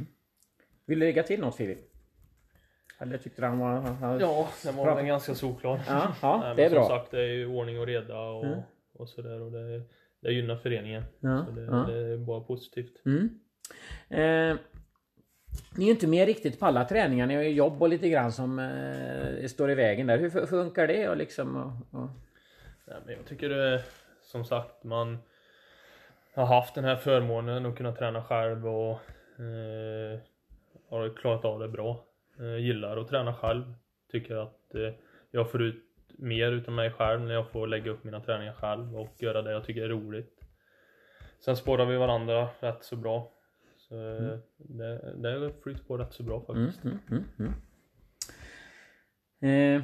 [0.86, 1.78] Vill du lägga till något Filip?
[2.98, 3.80] Eller tyckte du han var...
[3.80, 4.20] Han.
[4.20, 5.80] Ja, den var väl ganska solklar.
[5.88, 6.88] Ja, ja, Nej, det är men bra.
[6.88, 8.44] Som sagt, det är ju ordning och reda och,
[8.92, 9.40] och sådär.
[9.40, 9.82] Och det,
[10.20, 11.04] det gynnar föreningen.
[11.20, 11.84] Ja, Så det, ja.
[11.88, 13.06] det är bara positivt.
[13.06, 13.40] Mm.
[14.08, 14.56] Eh,
[15.76, 17.26] ni är ju inte med riktigt på alla träningar.
[17.26, 20.18] Ni har ju jobb och lite grann som eh, står i vägen där.
[20.18, 21.08] Hur funkar det?
[21.08, 22.08] Och liksom, och, och...
[22.84, 23.82] Ja, men jag tycker det,
[24.22, 25.18] som sagt, man
[26.34, 28.90] har haft den här förmånen att kunna träna själv och
[29.38, 30.18] eh,
[30.88, 32.04] har klarat av det bra.
[32.38, 33.74] Eh, gillar att träna själv.
[34.10, 34.92] Tycker att eh,
[35.30, 35.84] jag får ut
[36.18, 39.52] mer utav mig själv när jag får lägga upp mina träningar själv och göra det
[39.52, 40.40] jag tycker är roligt.
[41.44, 43.32] Sen spårar vi varandra rätt så bra.
[43.92, 46.84] Så eh, det, det flyter på rätt så bra faktiskt.
[46.84, 47.52] Mm, mm, mm,
[49.40, 49.78] mm.
[49.78, 49.82] Eh,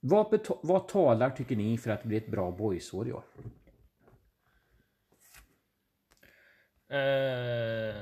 [0.00, 3.24] vad, vad talar tycker ni för att det blir ett bra boysår i år?
[6.88, 7.94] Eh,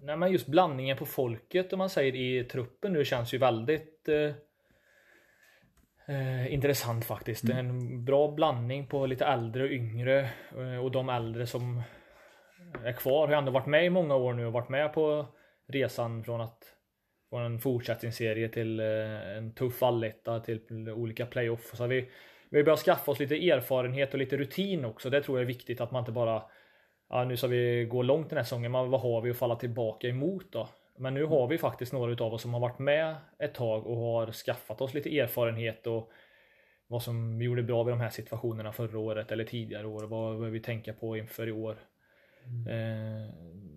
[0.00, 4.08] nej men just blandningen på folket om man säger i truppen nu känns ju väldigt
[4.08, 4.32] eh,
[6.08, 7.48] eh, intressant faktiskt.
[7.48, 11.82] En bra blandning på lite äldre och yngre eh, och de äldre som
[12.84, 15.26] är kvar har ändå varit med i många år nu och varit med på
[15.68, 16.58] resan från att
[17.30, 21.70] från en fortsättningsserie till eh, en tuff alletta till olika playoff.
[21.74, 22.08] Så vi,
[22.50, 25.10] vi börjar skaffa oss lite erfarenhet och lite rutin också.
[25.10, 26.42] Det tror jag är viktigt att man inte bara
[27.08, 29.56] Ja, nu ska vi gå långt den här säsongen, men vad har vi att falla
[29.56, 30.68] tillbaka emot då?
[30.98, 33.96] Men nu har vi faktiskt några utav oss som har varit med ett tag och
[33.96, 36.10] har skaffat oss lite erfarenhet och
[36.86, 40.04] vad som gjorde bra vid de här situationerna förra året eller tidigare år.
[40.04, 41.76] Vad behöver vi tänka på inför i år?
[42.68, 43.34] Eh,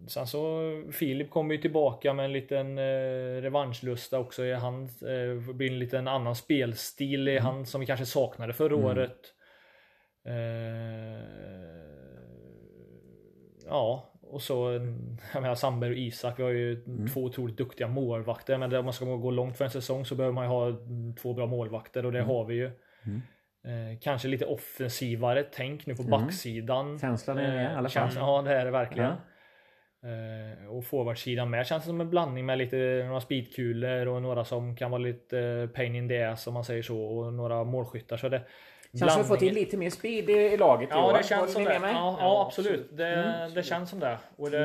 [0.07, 0.61] sen så
[0.91, 4.45] Filip kommer ju tillbaka med en liten eh, revanschlusta också.
[4.45, 8.75] I han, eh, blir en liten annan spelstil i han som vi kanske saknade förra
[8.75, 9.33] året.
[10.25, 11.23] Eh,
[13.65, 14.71] ja, och så
[15.33, 16.39] jag menar, Sandberg och Isak.
[16.39, 18.57] Vi har ju två otroligt duktiga målvakter.
[18.57, 21.15] Men om man ska gå långt för en säsong så behöver man ju ha mm,
[21.15, 22.71] två bra målvakter och det har vi ju.
[23.63, 26.99] Eh, kanske lite offensivare tänk nu på backsidan.
[26.99, 28.09] Känslan är med i alla fall.
[28.15, 29.11] Ja, det är det verkligen.
[30.03, 34.75] Eh, och forwardsidan med känns som en blandning med lite några speedkulor och några som
[34.75, 38.17] kan vara lite eh, pain in the ass om man säger så och några målskyttar.
[38.17, 38.41] Så det,
[38.93, 41.17] Känns som att vi fått in lite mer speed i, i laget i Ja år.
[41.17, 41.73] det känns som det.
[41.73, 42.89] Ja, ja absolut.
[42.97, 43.53] Det, Mm.
[43.53, 44.17] det känns som det.
[44.35, 44.59] Och det,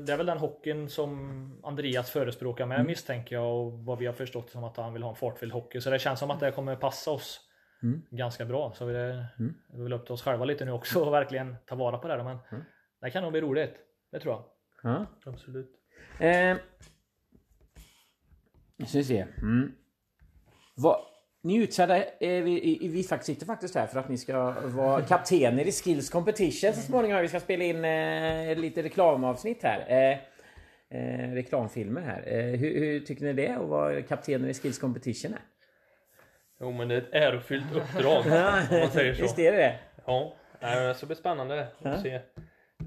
[0.00, 2.86] det är väl den hockeyn som Andreas förespråkar med Mm.
[2.86, 5.80] misstänker jag och vad vi har förstått som att han vill ha en fartfylld hockey.
[5.80, 7.40] Så det känns som att det kommer passa oss
[7.82, 8.02] Mm.
[8.10, 8.72] ganska bra.
[8.74, 8.92] Så det
[9.68, 12.08] det är väl upp till oss själva lite nu också och verkligen ta vara på
[12.08, 12.14] det.
[12.16, 12.64] här, Men Mm.
[13.00, 13.74] det kan nog bli roligt.
[14.12, 14.44] Det tror jag.
[14.82, 15.06] Ja.
[15.26, 15.70] Absolut.
[16.18, 16.56] Eh,
[18.86, 19.26] ska vi se.
[19.38, 19.72] Mm.
[20.76, 21.00] Vad,
[21.42, 25.02] ni är utsedda, vi, i- vi faktiskt sitter faktiskt här för att ni ska vara
[25.08, 27.20] kaptener i Skills Competition så småningom.
[27.22, 29.84] Vi ska spela in eh, lite reklamavsnitt här.
[29.88, 30.18] Eh,
[31.00, 32.22] eh, reklamfilmer här.
[32.26, 35.32] Eh, hur, hur tycker ni det att vara kaptener i Skills Competition?
[35.32, 35.42] Här?
[36.60, 39.22] Jo men det är ett ärofyllt uppdrag om man säger så.
[39.22, 39.76] Visst är det det?
[40.06, 42.20] Ja, det ska bli spännande att se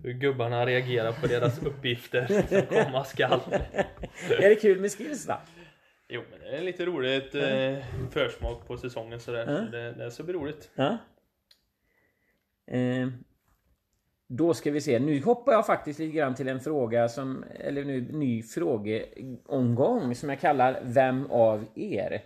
[0.04, 3.39] hur gubbarna reagerar på deras uppgifter som komma skall.
[4.39, 5.34] Är det kul med Skills då?
[6.14, 9.45] Jo men det är lite roligt eh, försmak på säsongen sådär.
[9.45, 10.72] Så det, det ska bli roligt.
[10.76, 10.97] Ja.
[12.66, 13.07] Eh,
[14.28, 14.99] då ska vi se.
[14.99, 20.30] Nu hoppar jag faktiskt lite grann till en fråga som, eller nu ny frågeomgång som
[20.30, 22.24] jag kallar Vem av er?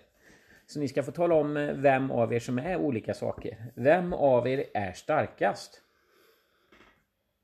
[0.66, 3.58] Så ni ska få tala om eh, vem av er som är olika saker.
[3.76, 5.82] Vem av er är starkast?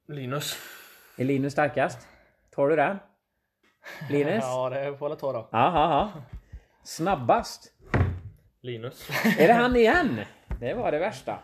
[0.07, 0.57] Linus.
[1.17, 2.07] Är Linus starkast?
[2.49, 2.97] Tar du den?
[4.09, 4.43] Linus?
[4.43, 5.47] Ja, det får jag ta då.
[5.51, 6.21] Ja, ja.
[6.83, 7.71] Snabbast?
[8.61, 9.09] Linus.
[9.39, 10.19] Är det han igen?
[10.59, 11.39] Det var det värsta.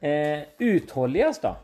[0.00, 1.56] Eh, uthålligast då?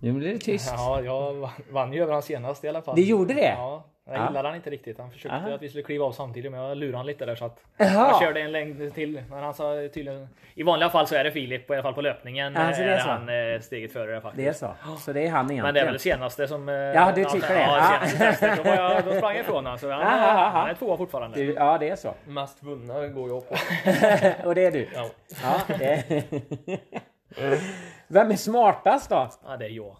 [0.00, 0.72] Nu blir det tyst.
[0.76, 2.96] Ja, jag vann- vann ju över han senast i alla fall.
[2.96, 3.54] Det gjorde det?
[3.56, 4.26] Ja, Jag Ja.
[4.26, 4.98] gillade han inte riktigt.
[4.98, 5.54] Han försökte Aha.
[5.54, 7.90] att vi skulle kliva av samtidigt men jag lurade han lite där så att Jaha.
[7.92, 9.22] jag körde en längd till.
[9.30, 12.00] Men han sa tydligen I vanliga fall så är det Filip, i alla fall på
[12.00, 12.54] löpningen.
[12.54, 13.08] Ja, så det är är så.
[13.08, 14.36] han eh, steget före faktiskt.
[14.44, 14.52] Det är
[14.86, 14.96] så.
[14.98, 15.64] Så det är han egentligen.
[15.64, 16.68] Men det är väl det senaste som...
[16.68, 17.60] eh, Ja, du tycker det.
[17.60, 18.56] Ja, senaste testet.
[18.56, 19.78] Då, var jag, då sprang jag ifrån honom.
[19.78, 20.48] Så han, ja, ja.
[20.52, 21.36] han är tvåa fortfarande.
[21.38, 22.14] Du, ja, det är så.
[22.26, 23.54] Mest vunna går jag på.
[24.48, 24.88] Och det är du.
[24.94, 25.10] Ja.
[25.42, 26.24] Ja, det...
[28.08, 29.30] Vem är smartast då?
[29.44, 29.96] Ja, det är jag.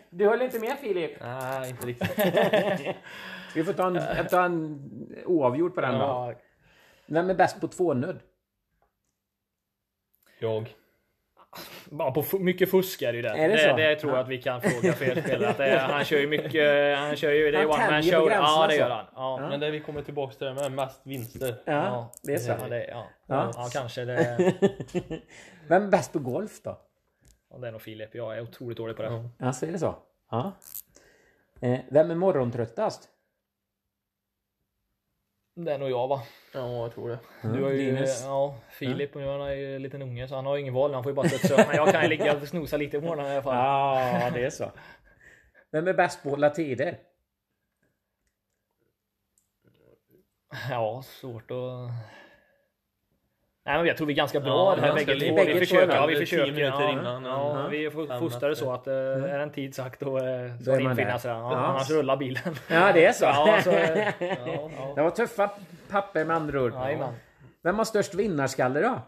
[0.10, 1.20] Du håller inte med Filip?
[1.20, 2.18] Nej, inte riktigt.
[3.54, 4.80] Vi får ta en, ta en
[5.26, 5.98] oavgjord på den då.
[5.98, 6.34] Ja,
[7.06, 8.20] Vem är bäst på tvånudd?
[10.40, 10.74] Jag.
[11.90, 13.34] Bara på mycket fusk är det ju där.
[13.34, 14.22] Är det det, det tror jag Ja.
[14.22, 15.48] att vi kan fråga fler spelare.
[15.50, 16.98] Att det, är- han kör ju mycket...
[16.98, 17.50] Han kör ju...
[17.50, 18.30] Det är Han one man show.
[18.30, 18.80] Ja, det så.
[18.80, 19.04] gör han.
[19.14, 19.48] Ja.
[19.50, 21.54] Men det vi kommer tillbaka till det med mest vinster.
[21.64, 22.50] Ja, det är så.
[22.50, 23.06] Ja, det, ja.
[23.26, 23.50] Ja.
[23.54, 23.68] Ja.
[23.72, 24.36] kanske det.
[25.68, 26.78] Vem är bäst på golf då?
[27.50, 28.14] Ja, det är nog Filip.
[28.14, 29.08] Jag är otroligt dålig på det.
[29.38, 29.46] Ja.
[29.46, 29.94] Alltså är det så?
[30.30, 30.52] Ja.
[31.60, 33.08] Eh, vem är morgontröttast?
[35.64, 36.22] Det är nog jag va?
[36.54, 37.18] Ja, jag tror det.
[37.42, 38.22] Du har ju, Linus?
[38.24, 40.74] ja, Filip och nu är han ju en liten unge så han har ju ingen
[40.74, 40.94] val.
[40.94, 41.66] Han får ju bara upp.
[41.66, 43.54] Men jag kan ju ligga och snosa lite på morgonen i alla fall.
[43.54, 44.72] Ja, det är så.
[45.70, 46.98] Vem är bäst på att hålla tider?
[50.70, 51.90] Ja, svårt att...
[53.68, 55.36] Nej men jag tror vi är ganska bra Ja, det här bägge två.
[55.44, 55.94] Vi två försöker.
[55.94, 56.60] Ja, vi försöker.
[56.60, 57.68] ja, innan, Ja, ja.
[57.70, 58.90] vi är Fem fostrade så efter.
[59.14, 60.22] att eh, är en tid sagt då, eh,
[60.58, 61.18] Då så är man infinna där.
[61.18, 61.30] sig.
[61.30, 61.56] Ja.
[61.56, 62.54] Annars rullar bilen.
[62.70, 63.26] Ja, det är så.
[63.64, 64.12] Så, eh.
[64.94, 65.50] Det var tuffa
[65.90, 66.72] papper med andra ord.
[67.62, 69.00] Vem har störst vinnarskalle då?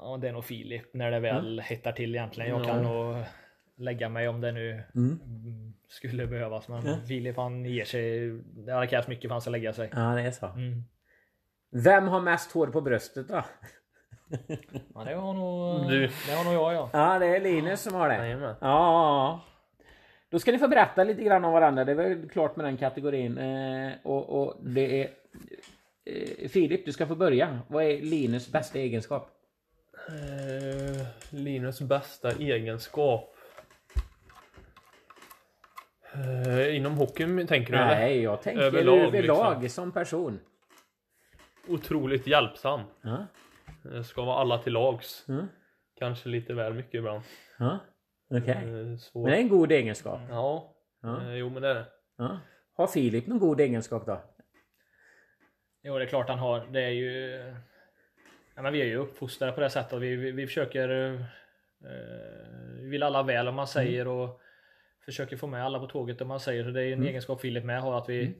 [0.00, 2.50] Ja, det är nog Filip när det väl hettar till egentligen.
[2.50, 2.64] Jag Ja.
[2.64, 3.16] kan nog
[3.76, 5.20] lägga mig om det nu Mm.
[5.24, 6.68] mm, skulle behövas.
[6.68, 8.30] Men Filip han ger sig.
[8.66, 9.90] Det hade krävts mycket för han ska lägga sig.
[9.92, 10.46] Ja, det är så.
[10.46, 10.84] Mm.
[11.74, 13.44] Vem har mest hår på bröstet då?
[14.94, 16.06] Ja, det har nog, Du.
[16.26, 16.90] det har nog jag ja.
[16.92, 18.16] Ja, det är Linus som har det.
[18.16, 18.54] Jajamän.
[18.60, 19.40] Ja.
[20.30, 21.84] Då ska ni få berätta lite grann om varandra.
[21.84, 23.38] Det är väl klart med den kategorin.
[23.38, 25.10] Eh, och, och det är...
[26.04, 27.58] Eh, Filip, du ska få börja.
[27.68, 29.30] Vad är Linus bästa egenskap?
[30.08, 33.34] Eh, Linus bästa egenskap?
[36.14, 37.94] Eh, inom hockeyn tänker du eller?
[37.94, 39.84] Nej, jag tänker Överlag, överlag, liksom.
[39.84, 40.40] som person.
[41.68, 42.80] Otroligt hjälpsam.
[43.02, 43.26] Ja.
[43.92, 45.28] Eh, Ska vara alla till lags.
[45.28, 45.46] Mm.
[45.98, 47.22] Kanske lite väl mycket ibland.
[47.58, 47.78] Ja.
[48.30, 48.54] Okej.
[48.54, 49.22] Eh, så...
[49.22, 50.20] Men det är en god egenskap.
[50.28, 50.74] Ja.
[51.02, 51.22] Ja.
[51.22, 51.86] Eh, jo men det är det.
[52.18, 52.40] Ja.
[52.74, 54.20] Har Filip någon god egenskap då?
[55.82, 56.66] Jo, det är klart han har.
[56.72, 57.30] Det är ju...
[58.54, 60.00] Ja, men vi är ju uppfostrade på det sättet.
[60.00, 61.12] Vi, vi, vi försöker...
[61.84, 64.40] Eh, vi vill alla väl om man säger och
[65.04, 66.64] försöker få med alla på tåget om man säger.
[66.64, 68.30] Så det är en egenskap Filip med har att vi eh,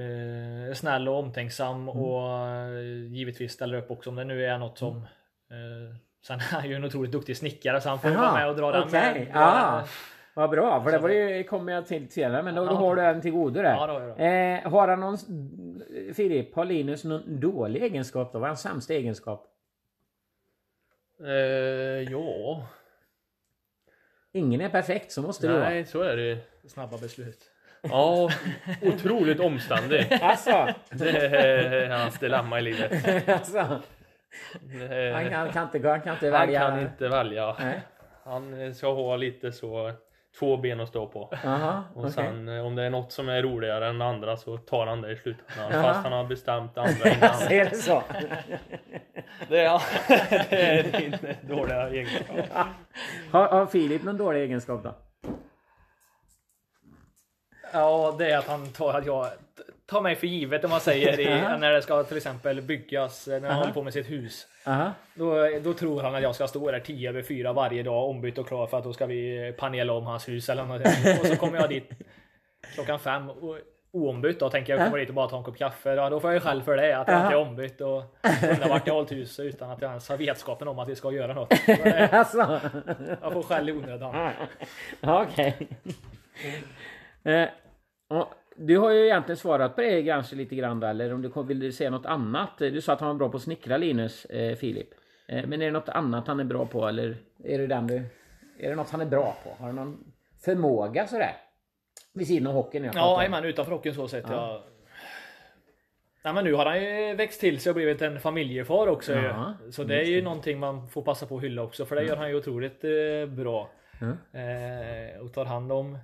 [0.00, 4.78] är snäll och omtänksam och eh, givetvis ställer upp också om det nu är något
[4.78, 4.96] som
[5.50, 8.48] eh, Sen är han ju en otroligt duktig snickare så han får ju vara med
[8.48, 9.26] och dra den med.
[9.34, 9.84] Ja.
[10.36, 13.02] Vad bra, för det var ju, kommer jag till senare, men då, då har du
[13.02, 13.70] en till godo där.
[13.70, 14.24] Ja, jag då.
[14.24, 15.18] Eh, har han någon...
[16.14, 18.38] Filip, har Linus någon dålig egenskap då?
[18.38, 19.46] Vad är hans sämsta egenskap?
[21.20, 22.66] Eh, ja.
[24.32, 25.68] Ingen är perfekt, så måste det vara.
[25.68, 26.38] Nej, så är det
[26.68, 27.50] Snabba beslut.
[27.90, 28.30] Ja,
[28.82, 30.18] otroligt omständig.
[30.22, 33.28] Alltså, Det är hans dilemma i livet.
[33.28, 33.58] alltså.
[33.58, 36.60] Eh, Han kan, inte, han kan inte Han välja.
[36.60, 37.56] kan inte välja.
[37.60, 37.80] Nej.
[38.24, 39.92] Han ska ha lite så
[40.38, 41.34] två ben att stå på.
[41.44, 44.56] Aha, Och sen eh, om det är något som är roligare än det andra så
[44.56, 45.70] tar han det i slutändan.
[45.72, 45.82] Jaha.
[45.82, 47.22] Fast han har bestämt andra innan.
[47.30, 48.02] Alltså, är det så?
[49.48, 49.82] Det är,
[50.50, 51.16] det är din
[51.56, 52.36] dåliga egenskap.
[53.30, 54.94] Har, har Filip någon dålig egenskap då?
[57.74, 59.28] Ja, det är att han tar att jag
[59.86, 61.24] tar mig för givet om man säger i,
[61.58, 63.60] när det ska till exempel byggas, när han Aha.
[63.60, 64.46] håller på med sitt hus.
[65.14, 68.38] Då, då tror han att jag ska stå där 10 över 4 varje dag ombytt
[68.38, 70.80] och klar för att då ska vi panela om hans hus eller något.
[71.20, 71.90] Och så kommer jag dit
[72.74, 73.56] klockan fem och
[73.92, 75.94] oombytt då tänker jag komma dit och bara ta en kopp kaffe.
[75.94, 78.02] Ja, då får jag ju skäll för det att jag inte är ombytt och
[78.50, 81.12] undrar vart jag hållit huset utan att jag ens har vetskapen om att vi ska
[81.12, 81.52] göra något.
[81.58, 82.60] Så det- Alltså.
[83.22, 84.30] Jag får skäll i onödan.
[85.00, 85.68] Okej.
[87.24, 87.48] Eh,
[88.08, 91.76] och du har ju egentligen svarat på det kanske lite grann eller om du vill
[91.76, 92.50] säga något annat.
[92.58, 94.88] Du sa att han var bra på att snickra Linus, eh, Filip.
[95.28, 98.02] Eh, men är det något annat han är bra på eller är det den du...
[98.58, 99.62] Är det något han är bra på?
[99.62, 100.12] Har du någon
[100.44, 101.36] förmåga sådär?
[102.12, 104.24] Vid sidan av hockeyn jag Ja, jajamän, utanför hockeyn så sett.
[104.28, 104.64] Ja.
[106.24, 109.14] Nej, men nu har han ju växt till sig och blivit en familjefar också.
[109.14, 109.22] ju.
[109.22, 111.86] Ja, så det är ju någonting man får passa på att hylla också.
[111.86, 113.70] För det gör han ju otroligt eh, bra.
[114.00, 114.16] Mm.
[114.32, 115.98] Eh, och tar hand om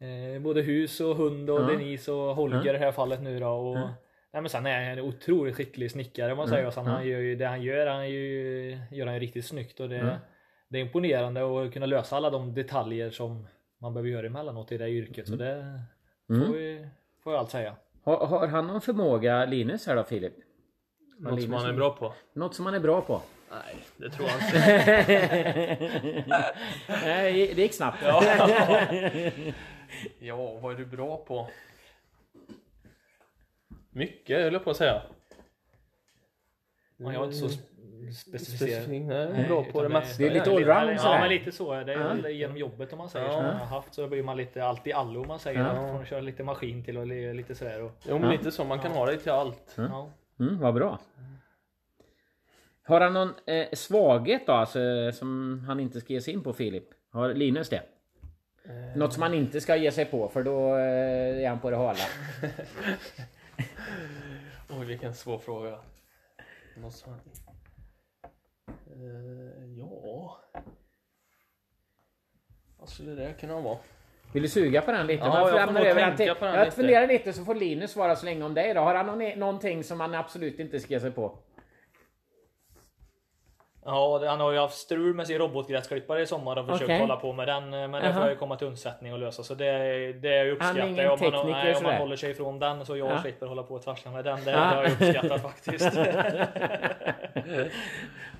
[0.00, 1.66] eh, både hus och hund och Ja.
[1.66, 3.48] Denise och Holger i det här fallet nu då.
[3.48, 3.94] Och, Ja.
[4.32, 6.70] nej, men sen är han en otroligt skicklig snickare om man säger.
[6.70, 9.80] Så han gör ju, det han gör, han ju, gör han ju riktigt snyggt.
[9.80, 10.16] Och det, Ja.
[10.68, 13.46] det är imponerande att kunna lösa alla de detaljer som
[13.80, 15.28] man behöver göra emellanåt i det yrket.
[15.28, 15.80] Så det
[16.30, 16.46] Mm.
[16.46, 16.88] får, vi,
[17.24, 17.76] får jag allt säga.
[18.04, 20.32] Har, har han någon förmåga, Linus här då Filip?
[21.18, 22.12] Något som han är bra på?
[22.34, 23.20] Något som han är bra på?
[23.50, 24.52] Nej, det tror jag inte.
[26.88, 27.98] Nej, det gick snabbt.
[28.02, 28.22] Ja.
[30.18, 31.48] ja, vad är du bra på?
[33.90, 35.02] Mycket höll jag på att säga.
[36.96, 38.88] Man är inte så sp- specificerad.
[38.88, 40.22] Nej, jag är bra på det mesta.
[40.22, 41.14] det är lite allround sådär.
[41.14, 41.74] Ja men lite så.
[41.74, 42.08] Det är Ja.
[42.08, 43.32] väl genom jobbet om man säger Ja.
[43.32, 45.60] som man har haft så blir man lite allt i allo om man säger.
[45.60, 45.74] Ja.
[45.74, 47.82] Från att köra lite maskin till och li- lite sådär.
[47.82, 49.74] Och, Jo men lite så, man kan ha det till allt.
[49.76, 50.10] ja.
[50.40, 50.98] Mm, vad bra.
[52.82, 54.78] Har han någon eh, svaghet då, alltså,
[55.12, 56.84] som han inte ska ge sig in på Filip?
[57.10, 57.82] Har Linus det?
[58.96, 61.76] Något som han inte ska ge sig på för då eh, är han på det
[61.76, 61.98] hala.
[64.70, 65.78] Oj vilken svår fråga.
[66.76, 67.12] Något som...
[68.72, 70.38] Eh, ja...
[72.78, 73.78] Vad skulle det kunna vara?
[74.32, 75.24] Vill du suga på den lite?
[75.24, 76.76] Ja, Man jag får nog tänka till- på den Jag lite.
[76.76, 78.80] funderar lite så får Linus svara så länge om dig då.
[78.80, 81.38] Har han någon, någonting som han absolut inte ska ge sig på?
[83.86, 86.98] Ja, det- han har ju haft strul med sin robotgräsklippare i sommar och försökt Okej.
[87.00, 87.70] hålla på med den.
[87.70, 88.12] Men det Jaha.
[88.20, 89.42] får ju komma till undsättning och lösa.
[89.42, 89.72] Så det,
[90.12, 90.88] det uppskattar jag.
[90.90, 91.98] Om man, tekniker nej, om man sådär?
[91.98, 93.20] håller sig ifrån den så jag Ja.
[93.22, 94.38] slipper hålla på och trassla med den.
[94.44, 95.98] Det, det har jag uppskattat faktiskt.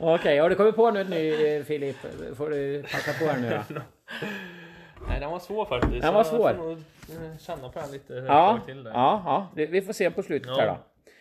[0.00, 1.96] Okej, har du kommit på något nu eh, Filip?
[2.36, 3.80] Får du passa på här nu då?
[5.08, 6.02] Nej den var svår faktiskt.
[6.02, 6.54] Den var Jag svår.
[6.54, 8.12] får nog, eh, känna på den lite.
[8.14, 8.90] jag Ja, till det.
[8.90, 10.60] ja, ja, det- vi får se på slutet Ja.
[10.60, 10.76] här då.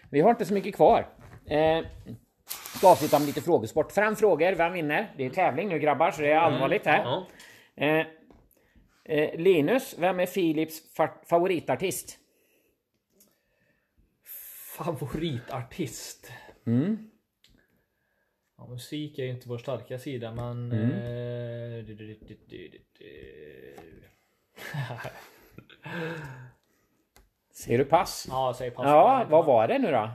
[0.10, 1.06] Vi har inte så mycket kvar.
[1.50, 1.58] Eh,
[2.78, 3.92] ska avsluta med lite frågesport.
[3.92, 5.14] Fram frågor, vem vinner?
[5.18, 7.06] Det är tävling nu grabbar, så det är allvarligt här.
[7.76, 8.06] Eh,
[9.06, 12.18] eh, Linus, vem är Filips fa- favoritartist?
[14.78, 16.32] Favoritartist?
[16.68, 17.10] Mm.
[18.58, 20.72] Ja, musik är ju inte vår starka sida men...
[20.72, 20.92] Mm.
[20.92, 22.20] Eh, du-
[27.54, 28.26] Ser du pass?
[28.30, 28.86] ja, säg pass.
[28.86, 30.10] Ja, vad var det nu då?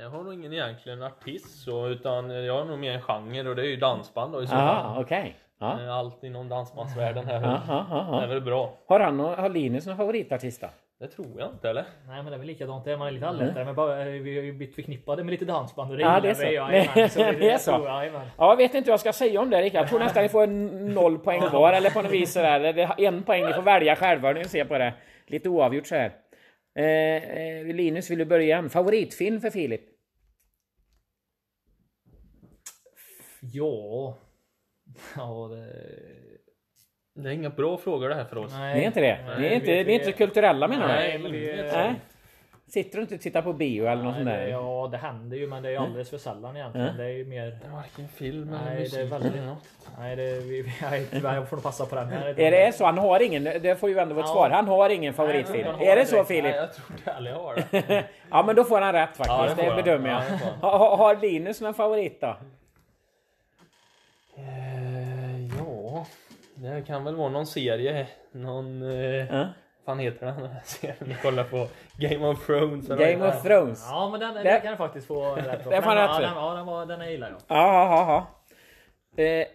[0.00, 3.56] Jag har nog ingen egentligen artist så utan jag har nog mer en genre och
[3.56, 5.02] det är ju dansband då i så Aha, fall.
[5.02, 5.36] okej.
[5.60, 5.80] Ja.
[5.82, 8.26] Eh, Allt inom dansbandsvärlden här Ja, ja, ja, är ja.
[8.28, 8.72] väl bra.
[8.88, 10.66] Har, han, nå- har Linus någon favoritartist då?
[11.00, 11.84] Det tror jag inte eller?
[12.08, 14.44] Nej men det är väl likadant där, man är lite allättare men bara, vi har
[14.44, 16.46] ju blivit förknippade med lite dansband och det Ja, det är så.
[16.46, 17.08] vi, jajamän.
[17.10, 17.70] Så Det är så.
[17.70, 18.14] jag.
[18.14, 19.80] Ja, jag vet inte vad jag ska säga om det Rickard.
[19.82, 20.46] Jag tror nästan ni får
[20.94, 22.60] noll poäng var eller på något vis sådär.
[22.60, 24.94] Eller det är En poäng, ni får välja själva när ni ser på det.
[25.26, 26.12] Lite oavgjort så här.
[26.74, 28.70] Eh, eh, Linus, vill du börja igen?
[28.70, 29.80] Favoritfilm för Filip?
[33.40, 34.18] Ja...
[35.16, 35.94] Ja, det...
[37.14, 38.52] Det är inga bra frågor det här för oss.
[38.52, 38.74] Nej.
[38.74, 39.24] Ni är inte det?
[39.26, 40.94] Nej, Ni är inte, ni är inte så kulturella menar du?
[40.94, 41.72] Nej, men det...
[41.72, 41.94] Nej.
[42.68, 44.38] Sitter du inte och tittar på bio eller något sånt där?
[44.44, 46.86] det, ja, det händer ju men det är alldeles för sällan egentligen.
[46.88, 46.98] Mm.
[46.98, 47.46] Det är ju mer...
[47.46, 49.58] Det är varken film eller Nej, det musik är väldigt- något.
[49.98, 52.40] Nej, det, vi, nej, tyvärr, jag får nog passa på den här.
[52.40, 52.84] Är det så?
[52.84, 54.34] Han har ingen, det får ju ändå vara ett Ja.
[54.34, 54.50] svar.
[54.50, 55.62] Han har ingen favoritfilm.
[55.66, 56.24] Nej, har är det det så.
[56.24, 56.44] Filip?
[56.44, 58.04] Nej, jag tror heller jag har det.
[58.30, 59.56] Ja men då får han rätt Ja, faktiskt.
[59.56, 59.84] det det jag.
[59.84, 60.22] bedömer jag.
[60.62, 62.36] Ja, det Har Linus någon favorit då?
[64.36, 66.06] Eh, ja,
[66.54, 68.06] det kan väl vara någon serie.
[68.32, 68.82] Någon...
[68.82, 69.46] Eh, Ja.
[69.84, 71.68] Fan heter den här serien ni kollar på?
[71.98, 72.90] Game of Thrones?
[72.90, 73.42] eller Game of den?
[73.42, 73.86] Thrones?
[73.90, 75.70] Ja, men den, den kan jag faktiskt få rätt på.
[75.70, 76.22] Det får Den- rätt för.
[76.22, 77.38] ja, den, ja, den, var, den gillar jag.
[77.48, 78.26] Ja, ja,
[79.16, 79.22] ja.
[79.22, 79.46] Eh,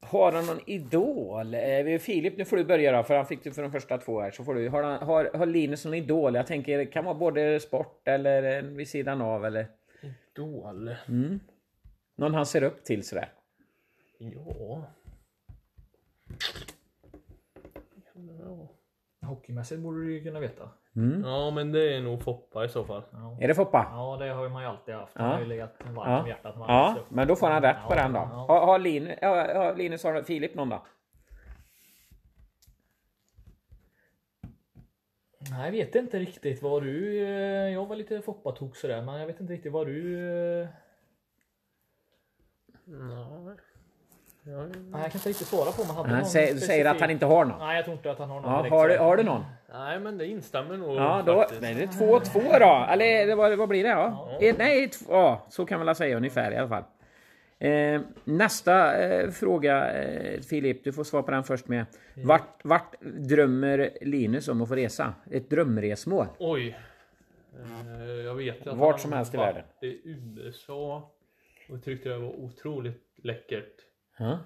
[0.00, 1.54] har han någon idol?
[1.54, 4.20] Eh, Filip, nu får du börja då, för han fick du för de första två
[4.20, 4.30] här.
[4.30, 4.68] Så får du.
[4.68, 6.34] Har, han, har, har Linus någon idol?
[6.34, 9.66] Jag tänker, det kan vara både sport eller vid sidan av eller
[10.36, 10.94] Idol?
[12.16, 13.28] någon han ser upp till sådär.
[14.18, 14.82] Ja.
[19.28, 20.68] Hockeymässigt borde du ju kunna veta.
[21.24, 23.02] Ja, men det är nog Foppa i så fall.
[23.12, 23.86] Ja, Är det Foppa?
[23.92, 25.14] ja det har man ju alltid haft.
[25.14, 25.28] Det Ja.
[25.28, 26.20] har ju legat varmt Ja.
[26.22, 26.58] om hjärtat.
[26.58, 27.10] Man Ja, upp.
[27.10, 28.18] men då får han rätt på Ja, den då.
[28.18, 28.24] ja.
[28.48, 30.82] Har, har, Linus, har Linus, har Filip någon då?
[35.50, 37.18] Nej, jag vet inte riktigt vad du...
[37.26, 40.18] eh, Jag var lite Foppa-tok sådär, men jag vet inte riktigt vad du...
[40.62, 40.68] eh,
[42.84, 43.17] Nej.
[44.50, 46.84] Ja, Nej, jag kan inte riktigt svara på om han hade Han någon säger, säger
[46.84, 47.58] att han inte har någon.
[47.58, 49.44] Nej, jag tror inte att han har någon Ja, direkt har, du, har du någon?
[49.72, 51.60] Nej, men det instämmer nog Ja, då, faktiskt.
[51.62, 52.86] nej, det är två två då.
[52.90, 53.88] Eller det var, vad blir det?
[53.90, 54.38] Ja.
[54.40, 56.84] Eh, Nej, två, ja, så kan man väl säga ungefär i alla fall.
[57.58, 61.84] Eh, nästa eh, fråga, eh, Filip, du får svara på den först med.
[62.24, 65.14] Vart, vart drömmer Linus om att få resa?
[65.30, 66.26] Ett drömresmål?
[66.38, 66.78] Oj.
[67.60, 69.62] Eh, Jag vet att Vart som helst i världen.
[69.82, 71.10] i USA
[71.70, 73.74] och tyckte det var otroligt läckert.
[74.18, 74.38] Ja.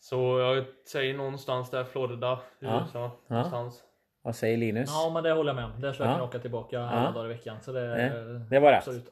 [0.00, 2.40] Så jag säger någonstans där Florida.
[2.60, 2.88] USA.
[2.94, 3.34] Ja.
[3.34, 3.82] Någonstans.
[4.22, 4.90] Vad säger Linus?
[4.92, 5.80] Ja, men det håller jag med om.
[5.80, 6.12] Där jag Ja.
[6.14, 7.56] kunna åka tillbaka alla dagar i veckan.
[7.60, 8.10] Så det, Nej,
[8.50, 8.78] det var rätt.
[8.78, 9.08] Absolut.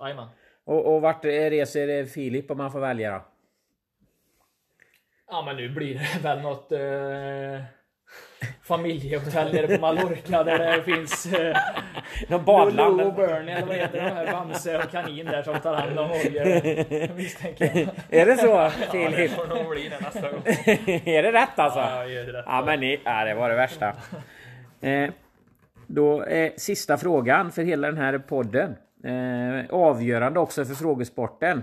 [0.65, 3.25] Och, och vart reser Filip om man får välja då?
[5.27, 6.73] Ja, men nu blir det väl något...
[6.73, 7.63] Eh,
[8.77, 11.57] familjehotell nere på Mallorca där det finns eh,
[12.29, 12.97] Någon badland.
[12.97, 15.99] Lulu och Bernie eller vad heter de här Bamse och kanin där som tar hand
[15.99, 18.21] om oljor misstänker jag.
[18.21, 19.17] Är det så Ja, Filip?
[19.17, 20.43] det får nog bli det nästa gång.
[21.05, 21.79] är det rätt alltså?
[21.81, 22.45] Ja, jag rätt.
[22.47, 23.93] Ja men ni, ja, det var det värsta.
[24.81, 25.11] Eh,
[25.87, 28.77] då eh, sista frågan för hela den här podden.
[29.05, 31.63] Eh, avgörande också för frågesporten.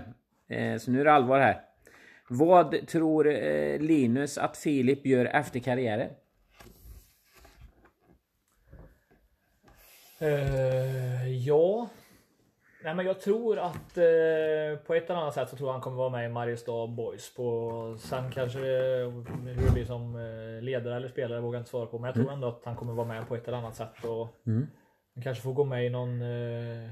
[0.50, 1.56] Eh, så nu är det allvar här.
[2.28, 6.08] Vad tror eh, Linus att Filip gör efter karriären?
[10.20, 11.88] Eh, ja.
[12.84, 15.82] Nej men jag tror att eh, på ett eller annat sätt så tror jag han
[15.82, 17.34] kommer vara med i Mariestad Boys.
[17.34, 19.10] På, sen kanske eh,
[19.44, 21.98] hur det blir som eh, ledare eller spelare vågar jag inte svara på.
[21.98, 24.04] Men jag tror ändå att han kommer vara med på ett eller annat sätt.
[24.04, 24.28] Och
[25.14, 26.22] Han kanske får gå med i någon...
[26.22, 26.90] Eh,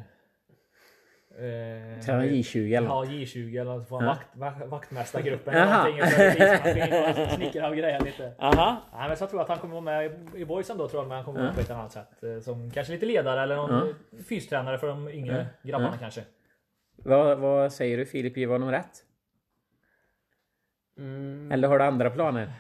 [1.38, 2.88] eh, Ska han J20 eller?
[2.88, 4.12] Ja, J20 eller så får han Ja.
[4.14, 7.28] vakt, vakt, vaktmästargruppen eller någonting.
[7.36, 8.32] Snickrar och grejer lite.
[8.38, 8.82] Aha.
[8.92, 11.02] Nej, men så jag tror att han kommer vara med i- i boysen då tror
[11.02, 11.54] jag, men han kommer vara Ja.
[11.56, 12.22] med på ett annat sätt.
[12.22, 13.86] eh, Som kanske lite ledare eller någon Ja.
[14.10, 14.18] ja.
[14.28, 16.24] fystränare för de yngre grabbarna kanske.
[16.96, 18.36] Vad, vad säger du Filip?
[18.36, 19.04] Ger honom rätt?
[20.98, 22.52] Mm, Eller har du andra planer?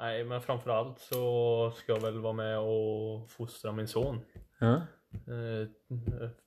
[0.00, 4.20] nej, men framförallt så ska jag väl vara med och fostra min son.
[4.58, 4.80] Ja.
[5.14, 5.68] Eh,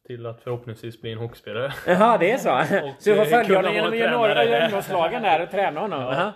[0.07, 1.73] till att förhoppningsvis bli en hockeyspelare.
[1.87, 2.63] Jaha, det är så?
[2.99, 4.65] Så du får följa honom genom vara junior- tränare.
[4.65, 6.01] ungdomslagen där och träna honom?
[6.01, 6.11] Ja.
[6.11, 6.33] Aha.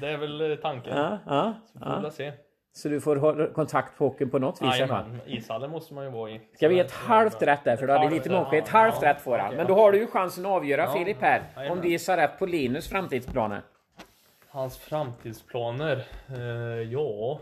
[0.00, 0.96] Det är väl eh, tanken.
[0.96, 2.32] Ja, ja, Får vi se.
[2.72, 4.68] Så du får kontakt på hockeyn på något vis?
[4.78, 6.40] Jajamän, ishallen måste man ju vara i.
[6.54, 7.76] Ska vi ge ett halvt rätt där?
[7.76, 8.52] För du hade lite många.
[8.58, 9.54] Ett halvt rätt får han.
[9.54, 10.92] Men då har du ju chansen att avgöra.
[10.92, 11.42] Filip här.
[11.70, 13.62] Om du gissar rätt på Linus framtidsplaner.
[14.48, 16.04] Hans framtidsplaner?
[16.28, 17.40] Eh, ja...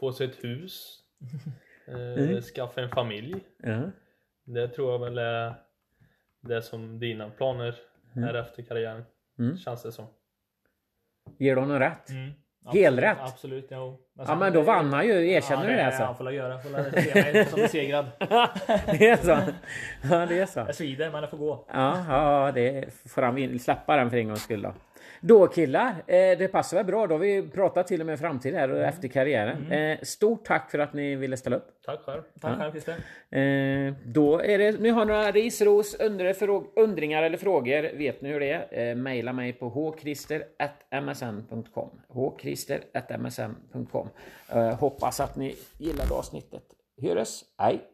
[0.00, 0.98] Få sig ett hus.
[1.88, 2.40] Eh, Mm.
[2.42, 3.34] Skaffa en familj.
[3.62, 3.80] Ja.
[4.44, 5.54] Det tror jag väl är
[6.40, 7.74] det som dina planer
[8.16, 8.28] Mm.
[8.28, 9.04] är efter karriären.
[9.38, 9.56] Mm.
[9.58, 10.06] Känns det som.
[11.38, 12.10] Ger du honom rätt?
[12.10, 12.30] Mm.
[12.72, 13.18] Helrätt.
[13.20, 14.00] Absolut, jo.
[14.14, 15.30] Ja men då vann han ju.
[15.30, 16.02] Erkänner du det Ja, alltså?
[16.04, 16.58] han får göra.
[16.58, 18.06] Får väl se mig som besegrad.
[18.98, 19.38] Det är så?
[20.10, 20.58] Ja det är så.
[20.60, 21.66] Jag svider men det får gå.
[21.72, 24.74] Ja, ja det får han släppa den för en gångs skull då.
[25.26, 27.06] Då killar, eh, det passar väl bra.
[27.06, 29.72] Då har vi pratat till och med framtid här och efter karriären.
[29.72, 31.68] Eh, stort tack för att ni ville ställa upp.
[31.84, 32.22] Tack själv.
[32.40, 32.92] Tack själv Christer.
[32.92, 32.98] Eh,
[34.04, 35.96] då är det, ni har några ris, ros,
[36.76, 38.94] undringar eller frågor, vet ni hur det är?
[38.94, 44.08] Maila mig på hkrister.msn.com hkrister.msn.com
[44.78, 46.62] Hoppas att ni gillade avsnittet.
[47.02, 47.84] Höres, hej!